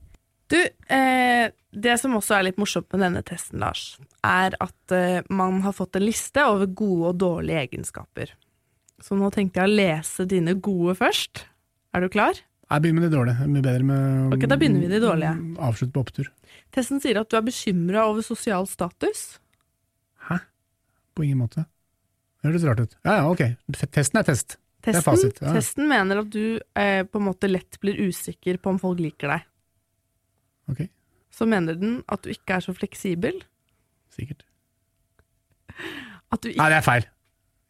Du, 0.50 0.58
eh, 0.58 1.50
det 1.70 1.96
som 2.02 2.14
også 2.18 2.36
er 2.36 2.48
litt 2.48 2.58
morsomt 2.58 2.90
med 2.92 3.04
denne 3.04 3.22
testen, 3.26 3.60
Lars, 3.62 3.98
er 4.26 4.54
at 4.62 4.94
eh, 4.94 5.22
man 5.30 5.60
har 5.66 5.74
fått 5.74 5.98
en 5.98 6.06
liste 6.06 6.42
over 6.42 6.66
gode 6.66 7.12
og 7.12 7.18
dårlige 7.22 7.64
egenskaper. 7.66 8.34
Så 9.00 9.16
nå 9.16 9.30
tenkte 9.34 9.62
jeg 9.62 9.70
å 9.70 9.78
lese 9.80 10.26
dine 10.28 10.54
gode 10.58 10.96
først. 10.98 11.44
Er 11.94 12.04
du 12.04 12.10
klar? 12.12 12.38
Jeg 12.70 12.84
begynner 12.84 13.02
med 13.02 13.08
det 13.08 13.16
dårlige. 13.16 13.50
Mye 13.50 13.64
bedre 13.64 13.86
med 13.86 14.34
Ok, 14.36 14.46
da 14.46 14.58
begynner 14.58 14.82
vi 14.82 14.86
med 14.90 14.94
de 14.94 15.02
dårlige. 15.02 15.34
Avslutt 15.66 15.94
på 15.94 16.04
opptur. 16.04 16.30
Testen 16.74 17.02
sier 17.02 17.18
at 17.18 17.30
du 17.30 17.38
er 17.38 17.46
bekymra 17.46 18.04
over 18.10 18.22
sosial 18.22 18.68
status. 18.70 19.40
Hæ? 20.28 20.38
På 21.16 21.26
ingen 21.26 21.40
måte. 21.42 21.66
Det 22.40 22.48
høres 22.50 22.64
rart 22.68 22.80
ut. 22.86 22.94
Ja 23.04 23.14
ja, 23.20 23.28
ok. 23.28 23.42
Testen 23.92 24.20
er 24.20 24.26
test. 24.28 24.56
er 24.80 24.86
Testen, 24.92 25.04
fasit, 25.04 25.40
ja. 25.44 25.52
testen 25.58 25.88
mener 25.90 26.22
at 26.22 26.30
du 26.32 26.42
eh, 26.80 27.02
på 27.04 27.20
en 27.20 27.26
måte 27.26 27.50
lett 27.50 27.76
blir 27.82 27.98
usikker 28.08 28.56
på 28.64 28.72
om 28.72 28.78
folk 28.80 29.00
liker 29.04 29.28
deg. 29.34 29.46
Ok, 30.72 30.84
Så 31.34 31.46
mener 31.50 31.76
den 31.76 31.98
at 32.08 32.22
du 32.24 32.30
ikke 32.32 32.56
er 32.56 32.64
så 32.64 32.72
fleksibel. 32.76 33.42
sikkert. 34.14 34.44
At 36.30 36.40
du 36.42 36.48
ikke 36.50 36.60
Nei, 36.62 36.68
det 36.72 36.78
er 36.80 36.86
feil. 36.86 37.06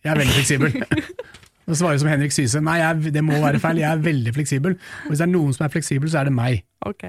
Jeg 0.04 0.12
er 0.14 0.20
veldig 0.20 0.34
fleksibel. 0.36 0.74
Nå 1.70 1.76
svarer 1.78 1.94
jeg 1.96 2.02
som 2.02 2.08
Henrik 2.10 2.32
Syse. 2.34 2.60
Nei, 2.64 2.78
jeg, 2.80 3.12
det 3.14 3.22
må 3.24 3.36
være 3.42 3.60
feil. 3.62 3.78
Jeg 3.82 3.90
er 3.90 4.00
veldig 4.04 4.32
fleksibel. 4.34 4.74
Og 5.04 5.12
hvis 5.12 5.20
det 5.20 5.26
er 5.28 5.32
noen 5.32 5.52
som 5.54 5.66
er 5.66 5.72
fleksibel, 5.74 6.10
så 6.10 6.22
er 6.22 6.30
det 6.30 6.34
meg. 6.34 6.62
Ok. 6.88 7.04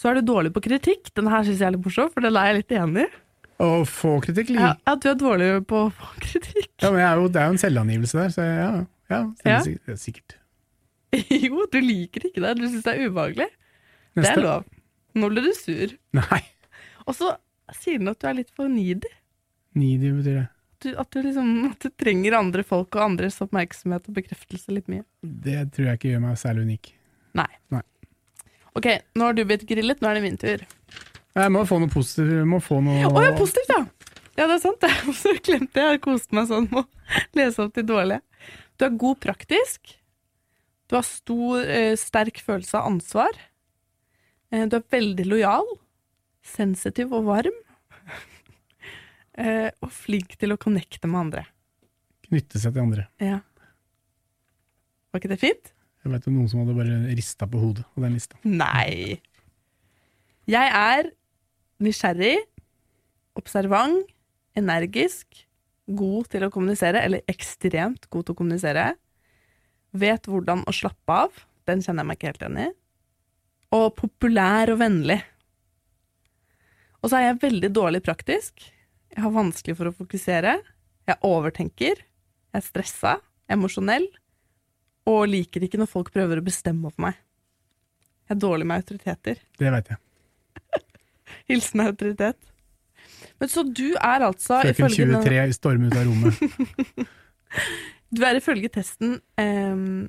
Så 0.00 0.10
er 0.10 0.18
du 0.18 0.26
dårlig 0.32 0.50
på 0.56 0.62
kritikk. 0.64 1.08
Den 1.16 1.30
her 1.32 1.44
syns 1.46 1.62
jeg 1.62 1.68
er 1.70 1.76
litt 1.76 1.84
morsom, 1.86 2.10
for 2.12 2.24
den 2.26 2.36
er 2.36 2.50
jeg 2.50 2.58
litt 2.62 2.74
enig 2.80 3.06
i. 3.06 3.12
Og 3.62 3.84
få 3.86 4.16
kritikk 4.24 4.50
Ja, 4.56 4.72
ja, 4.86 4.94
du 4.98 5.08
er 5.12 5.14
dårlig 5.20 5.48
på 5.70 5.84
å 5.86 5.90
få 5.94 6.08
kritikk. 6.20 6.70
ja, 6.82 6.90
men 6.90 7.00
er 7.06 7.20
jo, 7.20 7.28
Det 7.28 7.40
er 7.42 7.46
jo 7.46 7.54
en 7.54 7.62
selvangivelse 7.62 8.18
der, 8.18 8.32
så 8.34 8.46
ja. 8.48 8.70
ja, 9.10 9.20
Ja. 9.46 9.60
sikkert- 9.62 10.00
sikkert. 10.02 10.36
Jo, 11.46 11.66
du 11.70 11.78
liker 11.80 12.26
ikke 12.26 12.42
det. 12.42 12.56
Du 12.58 12.64
syns 12.66 12.82
det 12.82 12.94
er 12.96 13.06
ubehagelig. 13.08 13.46
Det 14.18 14.26
er 14.26 14.40
lov. 14.42 14.64
Nå 15.14 15.28
ble 15.30 15.44
du 15.46 15.52
sur. 15.54 15.92
Nei, 16.18 16.40
Og 17.06 17.14
så 17.14 17.36
sier 17.78 17.98
den 18.02 18.08
at 18.10 18.18
du 18.18 18.26
er 18.26 18.34
litt 18.40 18.50
for 18.54 18.66
needy. 18.68 19.06
needy 19.78 20.10
betyr 20.10 20.40
det. 20.40 20.48
Du, 20.84 20.88
at, 21.00 21.08
du 21.14 21.22
liksom, 21.22 21.70
at 21.70 21.78
du 21.80 21.88
trenger 21.96 22.34
andre 22.36 22.62
folk 22.66 22.94
og 22.98 23.02
andres 23.06 23.38
oppmerksomhet 23.40 24.08
og 24.10 24.14
bekreftelse 24.18 24.74
litt 24.74 24.88
mye. 24.90 25.04
Det 25.22 25.70
tror 25.72 25.86
jeg 25.92 25.98
ikke 26.00 26.10
gjør 26.12 26.20
meg 26.26 26.36
særlig 26.42 26.66
unik. 26.66 26.90
Nei. 27.38 27.46
Nei. 27.72 27.80
Ok, 28.76 28.88
nå 29.14 29.24
har 29.28 29.32
du 29.38 29.44
blitt 29.46 29.64
grillet, 29.70 30.02
nå 30.02 30.10
er 30.10 30.18
det 30.18 30.24
min 30.26 30.36
tur. 30.42 30.66
Jeg 31.34 31.50
må 31.50 31.64
få 31.66 31.80
noe 31.82 31.90
positivt. 31.90 32.30
Å 32.30 32.80
noe 32.84 33.08
Å 33.10 33.22
ja, 33.24 33.32
positivt, 33.38 33.72
ja! 33.74 33.82
Ja, 34.34 34.48
det 34.50 34.56
er 34.56 34.62
sant, 34.62 34.84
så 35.22 35.34
glemte 35.38 35.82
jeg. 35.82 35.96
Jeg 35.96 36.02
koste 36.02 36.34
meg 36.34 36.48
sånn 36.50 36.68
med 36.70 36.82
å 36.82 36.86
lese 37.38 37.62
opp 37.62 37.74
de 37.76 37.84
dårlige. 37.86 38.22
Du 38.78 38.86
er 38.86 38.96
god 38.98 39.20
praktisk. 39.22 39.94
Du 40.90 40.96
har 40.98 41.06
stor, 41.06 41.62
eh, 41.62 41.94
sterk 41.98 42.40
følelse 42.42 42.78
av 42.80 42.90
ansvar. 42.90 43.38
Eh, 44.50 44.66
du 44.70 44.78
er 44.78 44.86
veldig 44.94 45.26
lojal. 45.30 45.70
Sensitiv 46.44 47.14
og 47.16 47.28
varm. 47.30 47.60
eh, 49.42 49.70
og 49.82 49.90
flink 49.94 50.34
til 50.40 50.54
å 50.54 50.60
connecte 50.60 51.10
med 51.10 51.26
andre. 51.28 51.46
knytte 52.26 52.58
seg 52.58 52.74
til 52.74 52.86
andre. 52.86 53.06
Ja. 53.22 53.38
Var 55.12 55.22
ikke 55.22 55.30
det 55.30 55.42
fint? 55.42 55.70
Jeg 56.04 56.12
vet 56.12 56.26
jo 56.26 56.34
noen 56.34 56.48
som 56.50 56.60
hadde 56.64 56.74
bare 56.76 56.96
rista 57.14 57.46
på 57.48 57.60
hodet 57.62 57.84
av 57.94 58.04
den 58.04 58.16
lista. 58.18 58.38
Nei. 58.44 59.20
Jeg 60.50 60.72
er 60.74 61.12
nysgjerrig, 61.82 62.36
observant, 63.38 64.06
energisk, 64.58 65.44
god 65.84 66.30
til 66.32 66.46
å 66.46 66.52
kommunisere, 66.52 67.02
eller 67.04 67.24
ekstremt 67.30 68.06
god 68.12 68.28
til 68.28 68.36
å 68.36 68.38
kommunisere. 68.38 68.86
Vet 69.94 70.28
hvordan 70.30 70.64
å 70.66 70.74
slappe 70.74 71.18
av. 71.26 71.44
Den 71.68 71.82
kjenner 71.84 72.04
jeg 72.04 72.10
meg 72.10 72.18
ikke 72.18 72.30
helt 72.30 72.44
igjen 72.44 72.62
i. 72.64 72.68
Og 73.74 73.86
populær 73.98 74.72
og 74.74 74.80
vennlig. 74.80 75.18
Og 77.02 77.10
så 77.10 77.18
er 77.18 77.28
jeg 77.28 77.42
veldig 77.42 77.70
dårlig 77.74 78.00
praktisk. 78.04 78.64
Jeg 79.12 79.22
har 79.22 79.34
vanskelig 79.34 79.76
for 79.78 79.90
å 79.90 79.96
fokusere. 79.96 80.56
Jeg 81.10 81.20
overtenker. 81.26 82.00
Jeg 82.54 82.62
er 82.62 82.64
stressa, 82.64 83.18
emosjonell, 83.50 84.06
og 85.10 85.26
liker 85.28 85.66
ikke 85.66 85.80
når 85.80 85.90
folk 85.90 86.12
prøver 86.14 86.40
å 86.40 86.46
bestemme 86.46 86.88
over 86.88 87.10
meg. 87.10 87.20
Jeg 88.24 88.36
er 88.36 88.40
dårlig 88.40 88.68
med 88.70 88.80
autoriteter. 88.80 89.42
Det 89.60 89.72
veit 89.74 89.90
jeg. 89.92 90.00
Hilsen 91.50 91.80
autoritet. 91.84 92.38
Men 93.40 93.50
så 93.50 93.64
du 93.66 93.94
er 93.98 94.24
altså 94.24 94.60
Frøken 94.62 94.86
ifølge 94.86 95.06
den- 95.12 95.22
23 95.22 95.56
stormer 95.58 95.90
ut 95.90 96.00
av 96.00 96.08
rommet. 96.08 97.08
Du 98.14 98.20
er 98.22 98.36
ifølge 98.38 98.68
testen 98.70 99.16
um, 99.42 100.04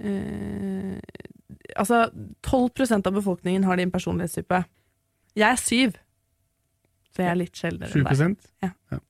uh, 0.00 0.96
Altså, 1.76 1.98
12% 2.46 3.08
av 3.08 3.12
befolkningen 3.12 3.64
har 3.64 3.76
din 3.76 3.90
personlighetstype. 3.92 4.62
Jeg 5.36 5.48
er 5.50 5.60
syv, 5.60 5.96
så 7.12 7.24
jeg 7.24 7.30
er 7.32 7.38
litt 7.40 7.58
sjeldnere 7.58 7.90
7 7.92 7.98
enn 8.24 8.36
deg. 8.38 9.00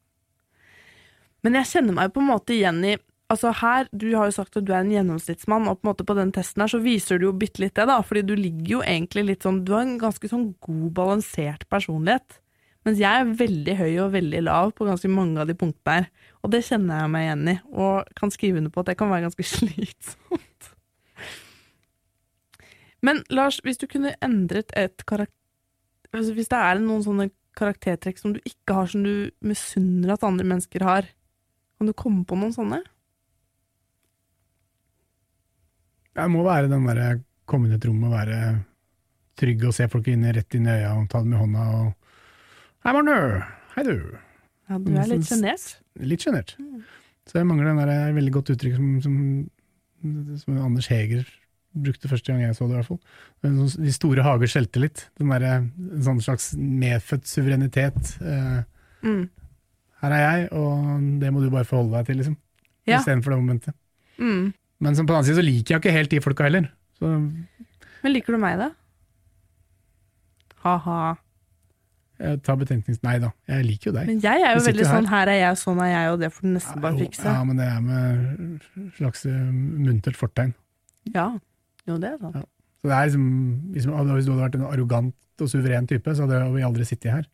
Men 1.45 1.59
jeg 1.61 1.71
kjenner 1.75 1.99
meg 1.99 2.15
på 2.15 2.23
en 2.23 2.31
måte 2.31 2.57
igjen 2.57 2.81
i 2.89 2.95
Altså 3.33 3.55
her, 3.57 3.89
Du 3.91 4.07
har 4.15 4.29
jo 4.29 4.37
sagt 4.37 4.57
at 4.57 4.67
du 4.67 4.73
er 4.75 4.83
en 4.83 4.93
gjennomsnittsmann, 4.93 5.69
og 5.69 5.81
på 5.81 5.87
en 5.87 5.91
måte 5.93 6.05
på 6.07 6.17
den 6.19 6.33
testen 6.33 6.61
her 6.61 6.71
så 6.71 6.81
viser 6.85 7.19
du 7.19 7.31
jo 7.31 7.37
bitte 7.37 7.63
litt 7.63 7.75
det, 7.75 7.87
da. 7.89 8.01
Fordi 8.05 8.23
du 8.23 8.35
ligger 8.37 8.79
jo 8.79 8.81
egentlig 8.85 9.25
litt 9.31 9.47
sånn 9.47 9.65
Du 9.65 9.73
har 9.77 9.87
en 9.87 9.99
ganske 10.01 10.29
sånn 10.29 10.51
god, 10.61 10.91
balansert 10.97 11.69
personlighet. 11.73 12.41
Mens 12.85 13.01
jeg 13.01 13.09
er 13.09 13.37
veldig 13.39 13.75
høy 13.79 13.93
og 14.05 14.13
veldig 14.13 14.43
lav 14.45 14.75
på 14.77 14.85
ganske 14.85 15.09
mange 15.09 15.41
av 15.41 15.49
de 15.49 15.57
punktene 15.57 16.03
her. 16.03 16.11
Og 16.45 16.53
det 16.53 16.61
kjenner 16.67 17.01
jeg 17.01 17.13
meg 17.15 17.25
igjen 17.25 17.49
i, 17.49 17.57
og 17.73 18.11
kan 18.19 18.33
skrive 18.35 18.61
under 18.61 18.75
på 18.75 18.85
at 18.85 18.91
det 18.91 18.99
kan 19.01 19.13
være 19.13 19.25
ganske 19.25 19.47
slitsomt. 19.55 20.69
Men 23.05 23.25
Lars, 23.33 23.61
hvis 23.65 23.81
du 23.81 23.89
kunne 23.89 24.15
endret 24.25 24.73
et 24.77 25.05
karakter... 25.09 25.33
Altså, 26.15 26.31
hvis 26.37 26.49
det 26.53 26.61
er 26.61 26.79
noen 26.79 27.03
sånne 27.03 27.31
karaktertrekk 27.59 28.21
som 28.21 28.35
du 28.37 28.41
ikke 28.47 28.77
har, 28.77 28.91
som 28.93 29.03
du 29.03 29.33
misunner 29.43 30.13
at 30.15 30.25
andre 30.27 30.47
mennesker 30.47 30.85
har, 30.87 31.09
kan 31.79 31.89
du 31.91 31.95
komme 31.97 32.23
på 32.29 32.37
noen 32.39 32.53
sånne? 32.55 32.85
Jeg 36.15 36.31
må 36.31 36.45
være 36.47 36.69
den 36.71 36.85
derre 36.87 37.09
komme 37.51 37.67
inn 37.69 37.75
i 37.75 37.79
et 37.79 37.87
rom 37.89 38.05
og 38.07 38.13
være 38.15 38.39
trygg 39.39 39.65
og 39.69 39.75
se 39.75 39.89
folk 39.91 40.07
inn, 40.13 40.25
rett 40.35 40.55
inn 40.57 40.69
i 40.71 40.75
øya 40.77 40.93
og 41.01 41.09
ta 41.11 41.21
dem 41.25 41.35
i 41.35 41.41
hånda 41.41 41.65
og 41.81 41.93
Hei, 42.85 42.93
Marner! 42.93 43.39
Hei, 43.75 43.83
du! 43.87 43.95
Ja, 44.69 44.77
du 44.79 44.91
er 44.93 45.09
litt 45.09 45.25
sjenert. 45.27 45.63
Litt 46.05 46.21
sjenert. 46.27 46.51
Så 47.25 47.39
jeg 47.39 47.47
mangler 47.49 47.71
den 47.71 47.79
der 47.81 47.93
eh, 47.95 48.11
veldig 48.17 48.33
godt 48.37 48.51
uttrykk 48.53 48.75
som, 48.77 48.91
som, 49.01 49.15
som 50.43 50.59
Anders 50.67 50.89
Heger 50.93 51.25
brukte 51.75 52.11
første 52.13 52.31
gang 52.31 52.43
jeg 52.45 52.55
så 52.59 52.69
det, 52.69 52.77
i 52.77 52.79
hvert 52.83 52.91
fall. 52.91 53.01
Sånn- 53.43 53.87
De 53.89 53.95
store 53.97 54.23
hager 54.27 54.53
skjelte 54.53 54.83
litt. 54.85 55.07
Den 55.19 55.33
derre 55.33 55.55
en 55.65 56.05
sånn 56.07 56.21
slags 56.23 56.53
medfødt 56.61 57.27
suverenitet. 57.31 58.15
Eh, 58.23 58.61
Mm. 59.05 59.27
her 60.01 60.13
er 60.17 60.23
jeg, 60.25 60.45
og 60.57 61.01
det 61.21 61.29
må 61.35 61.43
du 61.43 61.51
bare 61.53 61.67
forholde 61.69 61.93
deg 61.99 62.07
til, 62.09 62.17
liksom. 62.23 62.37
Ja. 62.89 63.01
Istedenfor 63.03 63.35
det 63.35 63.41
momentet. 63.43 63.75
Mm. 64.17 64.47
Men 64.85 64.97
som 64.97 65.07
på 65.09 65.15
den 65.15 65.21
annen 65.21 65.29
side 65.31 65.41
så 65.41 65.45
liker 65.45 65.75
jeg 65.75 65.83
ikke 65.83 65.95
helt 65.95 66.13
de 66.13 66.23
folka 66.25 66.49
heller. 66.49 66.71
Så 67.01 67.11
Men 67.11 68.13
liker 68.13 68.37
du 68.37 68.41
meg, 68.43 68.59
da? 68.61 68.71
Ha-ha. 70.65 70.99
jeg 72.21 72.41
tar 72.45 72.57
betenknings... 72.61 73.01
Nei 73.05 73.19
da, 73.21 73.31
jeg 73.51 73.67
liker 73.67 73.91
jo 73.91 73.95
deg. 73.99 74.09
Men 74.13 74.21
jeg 74.25 74.45
er 74.45 74.55
jo 74.57 74.65
veldig 74.65 74.87
sånn 74.89 75.09
her. 75.11 75.29
her 75.29 75.33
er 75.33 75.41
jeg, 75.41 75.61
sånn 75.61 75.81
er 75.85 75.91
jeg, 75.91 76.13
og 76.13 76.23
det 76.23 76.31
får 76.33 76.47
du 76.47 76.51
nesten 76.55 76.85
bare 76.85 77.01
fikse. 77.01 77.27
Ja, 77.27 77.43
men 77.49 77.61
det 77.61 77.69
er 77.69 77.83
med 77.85 78.95
slags 78.99 79.25
eh, 79.29 79.41
muntert 79.89 80.21
fortegn. 80.21 80.55
Ja. 81.13 81.27
Jo, 81.85 81.99
det 82.01 82.15
er 82.15 82.21
sant. 82.23 82.49
Så 82.81 82.91
det 82.91 82.97
er 82.97 83.09
liksom, 83.09 83.29
hvis, 83.73 83.89
du 83.89 83.93
hadde 83.97 84.41
vært 84.41 84.59
en 84.59 84.67
arrogant 84.69 85.45
og 85.45 85.51
suveren 85.51 85.89
type, 85.89 86.17
så 86.17 86.25
hadde 86.25 86.41
vi 86.55 86.65
aldri 86.65 86.87
sittet 86.89 87.13
her. 87.13 87.29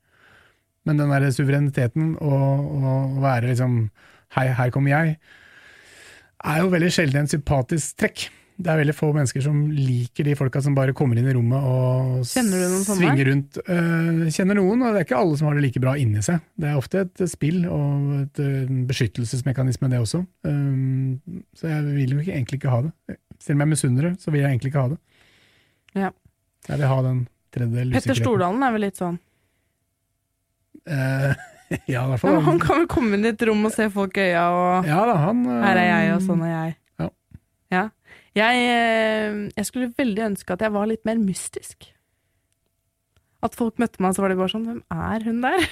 Men 0.88 0.98
den 0.98 1.12
der 1.12 1.26
suvereniteten 1.34 2.14
og 2.24 2.78
å 2.80 2.94
være 3.20 3.50
liksom 3.52 3.82
Hei, 4.30 4.44
her 4.54 4.70
kommer 4.70 4.92
jeg, 4.92 5.16
er 6.44 6.60
jo 6.62 6.70
veldig 6.72 6.92
sjelden 6.94 7.24
en 7.24 7.30
sympatisk 7.30 7.98
trekk. 8.00 8.28
Det 8.60 8.68
er 8.68 8.80
veldig 8.82 8.92
få 8.92 9.08
mennesker 9.16 9.40
som 9.44 9.60
liker 9.72 10.26
de 10.28 10.34
folka 10.36 10.60
som 10.60 10.74
bare 10.76 10.92
kommer 10.96 11.16
inn 11.16 11.28
i 11.30 11.32
rommet 11.32 11.64
og 11.64 12.26
svinger 12.28 13.30
rundt. 13.30 13.56
Øh, 13.62 14.26
kjenner 14.28 14.58
noen, 14.58 14.82
og 14.84 14.92
det 14.92 15.00
er 15.00 15.06
ikke 15.06 15.20
alle 15.20 15.38
som 15.40 15.48
har 15.48 15.56
det 15.56 15.64
like 15.64 15.80
bra 15.80 15.94
inni 15.96 16.20
seg. 16.24 16.42
Det 16.60 16.68
er 16.68 16.80
ofte 16.80 17.06
et 17.06 17.22
spill 17.30 17.62
og 17.64 18.10
et, 18.18 18.42
en 18.44 18.82
beskyttelsesmekanisme, 18.90 19.88
det 19.92 20.02
også. 20.02 20.20
Um, 20.44 21.20
så 21.56 21.72
jeg 21.72 21.86
vil 21.88 22.16
jo 22.16 22.20
ikke, 22.20 22.36
egentlig 22.36 22.60
ikke 22.60 22.74
ha 22.74 22.82
det. 22.84 23.16
Selv 23.40 23.56
om 23.56 23.64
jeg 23.64 23.72
misunner 23.72 24.10
det, 24.10 24.14
så 24.20 24.34
vil 24.34 24.42
jeg 24.42 24.52
egentlig 24.52 24.74
ikke 24.74 24.84
ha 24.84 24.92
det. 24.92 25.00
Ja. 25.96 26.12
Jeg 26.68 26.82
vil 26.82 26.92
ha 26.92 27.02
den 27.08 27.22
tredjedel 27.56 27.96
Petter. 27.96 28.20
Stordalen 28.20 28.66
er 28.66 28.76
vel 28.76 28.84
litt 28.90 29.00
sånn. 29.00 29.16
Eh, 31.70 31.78
ja, 31.94 32.04
i 32.04 32.10
hvert 32.12 32.22
fall. 32.22 32.36
men 32.36 32.46
han 32.48 32.60
kan 32.62 32.82
vel 32.82 32.90
komme 32.90 33.16
inn 33.16 33.28
i 33.28 33.32
et 33.32 33.46
rom 33.46 33.64
og 33.68 33.72
se 33.74 33.86
folk 33.94 34.18
i 34.18 34.28
øya, 34.32 34.44
og 34.50 34.90
Ja 34.90 35.00
da, 35.08 35.16
han 35.26 35.44
her 35.48 35.80
er 35.80 35.88
jeg, 35.88 36.12
og 36.16 36.26
sånn 36.26 36.44
er 36.46 36.52
jeg. 36.52 36.76
Ja. 37.00 37.08
Ja. 37.70 37.84
Jeg, 38.40 38.68
eh, 38.74 39.40
jeg 39.56 39.66
skulle 39.66 39.90
veldig 39.98 40.28
ønske 40.32 40.54
at 40.54 40.62
jeg 40.66 40.74
var 40.74 40.86
litt 40.90 41.02
mer 41.08 41.18
mystisk. 41.22 41.90
At 43.40 43.56
folk 43.56 43.78
møtte 43.80 44.02
meg, 44.04 44.14
så 44.14 44.22
var 44.22 44.32
det 44.32 44.38
bare 44.38 44.52
sånn 44.52 44.66
Hvem 44.68 44.82
er 44.92 45.28
hun 45.28 45.44
der? 45.46 45.62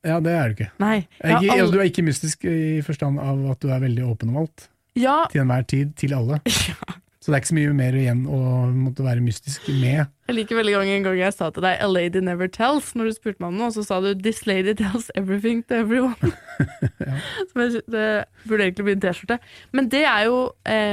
Ja, 0.00 0.16
det 0.24 0.32
er 0.32 0.48
du 0.48 0.54
ikke. 0.56 0.70
Nei. 0.80 0.94
Jeg, 1.20 1.42
jeg 1.44 1.60
altså, 1.60 1.72
du 1.74 1.80
er 1.82 1.88
ikke 1.90 2.04
mystisk 2.06 2.44
i 2.48 2.80
forstand 2.84 3.20
av 3.20 3.42
at 3.52 3.60
du 3.60 3.68
er 3.68 3.82
veldig 3.82 4.06
åpen 4.08 4.30
om 4.32 4.38
alt. 4.40 4.70
Ja, 4.96 5.26
Til 5.28 5.42
enhver 5.42 5.66
tid, 5.68 5.90
til 6.00 6.14
alle. 6.16 6.38
ja. 6.70 6.94
Så 7.20 7.28
det 7.28 7.36
er 7.36 7.42
ikke 7.42 7.50
så 7.50 7.58
mye 7.58 7.74
mer 7.76 7.98
igjen 8.00 8.22
å 8.24 8.38
måtte 8.72 9.04
være 9.04 9.20
mystisk 9.20 9.68
med. 9.76 10.08
Jeg 10.30 10.36
liker 10.36 10.60
veldig 10.60 10.72
gang 10.76 10.88
en 10.94 11.06
gang 11.08 11.16
jeg 11.18 11.34
sa 11.34 11.48
til 11.50 11.64
deg 11.64 11.80
'A 11.82 11.86
lady 11.90 12.20
never 12.22 12.46
tells' 12.46 12.92
når 12.94 13.08
du 13.08 13.14
spurte 13.16 13.42
meg 13.42 13.48
om 13.50 13.56
noe, 13.58 13.66
og 13.66 13.74
så 13.74 13.82
sa 13.82 13.96
du 13.98 14.14
'This 14.14 14.46
lady 14.46 14.74
tells 14.78 15.10
everything 15.18 15.64
to 15.66 15.74
everyone'. 15.74 16.14
ja. 17.02 17.16
jeg, 17.58 17.82
det 17.90 18.04
burde 18.46 18.62
egentlig 18.62 18.84
bli 18.86 18.94
en 18.94 19.02
T-skjorte. 19.02 19.38
Men 19.72 19.88
det 19.90 20.04
er 20.06 20.28
jo 20.28 20.52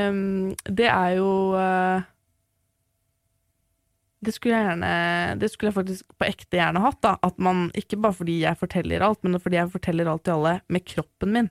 um, 0.09 0.55
Det 0.65 0.87
er 0.89 1.09
jo 1.19 1.53
uh, 1.53 2.01
Det 4.25 4.33
skulle 4.33 4.55
jeg 4.57 4.65
gjerne 4.71 5.39
Det 5.39 5.51
skulle 5.51 5.69
jeg 5.69 5.77
faktisk 5.77 6.17
på 6.17 6.25
ekte 6.25 6.57
gjerne 6.57 6.81
hatt. 6.81 6.97
da 7.03 7.13
At 7.21 7.37
man, 7.37 7.69
Ikke 7.75 8.01
bare 8.01 8.17
fordi 8.17 8.39
jeg 8.41 8.57
forteller 8.57 9.05
alt, 9.05 9.23
men 9.23 9.39
fordi 9.39 9.61
jeg 9.61 9.71
forteller 9.71 10.09
alt 10.09 10.23
til 10.23 10.31
alle 10.39 10.61
med 10.67 10.85
kroppen 10.85 11.33
min. 11.33 11.49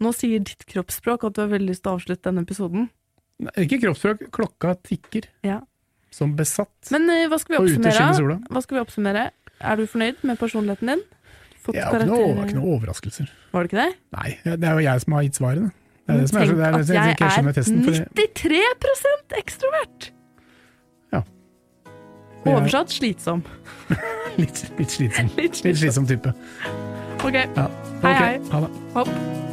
Nå 0.00 0.16
sier 0.16 0.40
ditt 0.40 0.64
kroppsspråk 0.64 1.24
at 1.24 1.36
du 1.36 1.44
har 1.44 1.52
veldig 1.52 1.74
lyst 1.74 1.84
til 1.84 1.92
å 1.92 2.00
avslutte 2.00 2.30
denne 2.30 2.48
episoden. 2.48 2.88
Nei, 3.38 3.52
Ikke 3.66 3.82
kroppsspråk, 3.84 4.30
klokka 4.32 4.74
tikker 4.80 5.28
Ja. 5.44 5.60
Som 6.14 6.34
besatt. 6.38 6.72
Men 6.94 7.08
uh, 7.10 7.24
hva 7.32 7.38
skal? 7.42 7.66
Hva 7.66 8.62
skal 8.64 8.78
vi 8.78 8.82
oppsummere? 8.84 9.28
Er 9.64 9.78
du 9.80 9.86
fornøyd 9.90 10.22
med 10.26 10.38
personligheten 10.40 10.92
din? 10.94 11.04
Fått 11.64 11.78
har 11.80 11.94
ikke 11.96 12.10
noe, 12.10 12.44
ikke 12.44 12.58
noe 12.58 12.74
overraskelser. 12.76 13.30
Var 13.54 13.64
det 13.64 13.70
ikke 13.72 13.80
det? 13.80 13.92
Nei, 14.18 14.32
det 14.44 14.68
er 14.68 14.76
jo 14.76 14.84
jeg 14.84 15.04
som 15.06 15.16
har 15.16 15.24
gitt 15.24 15.38
svarene. 15.40 15.70
Det 16.04 16.12
er 16.12 16.18
det 16.20 16.32
Tenk 16.34 16.50
det 16.50 16.66
er 16.66 16.74
det 16.74 16.80
at 16.82 17.22
jeg 17.24 17.46
er 17.48 17.54
testen. 17.56 17.78
For 17.86 17.96
er 17.96 18.08
det, 18.12 18.26
93 18.44 19.38
ekstrovert! 19.40 20.10
Ja. 21.14 21.22
jeg 22.44 22.58
Oversatt 22.58 22.92
slitsom. 22.92 23.40
litt, 24.42 24.60
litt 24.76 24.92
slitsom. 24.98 25.32
Litt 25.38 25.40
Litt 25.40 25.56
slitsom. 25.62 26.04
slitsom 26.04 26.10
type. 26.12 26.34
Ok, 27.24 27.40
Ja. 27.40 27.70
Hei, 28.04 28.12
hei. 28.20 28.38
Ha 28.52 28.60
det. 28.66 28.70
hopp. 28.98 29.52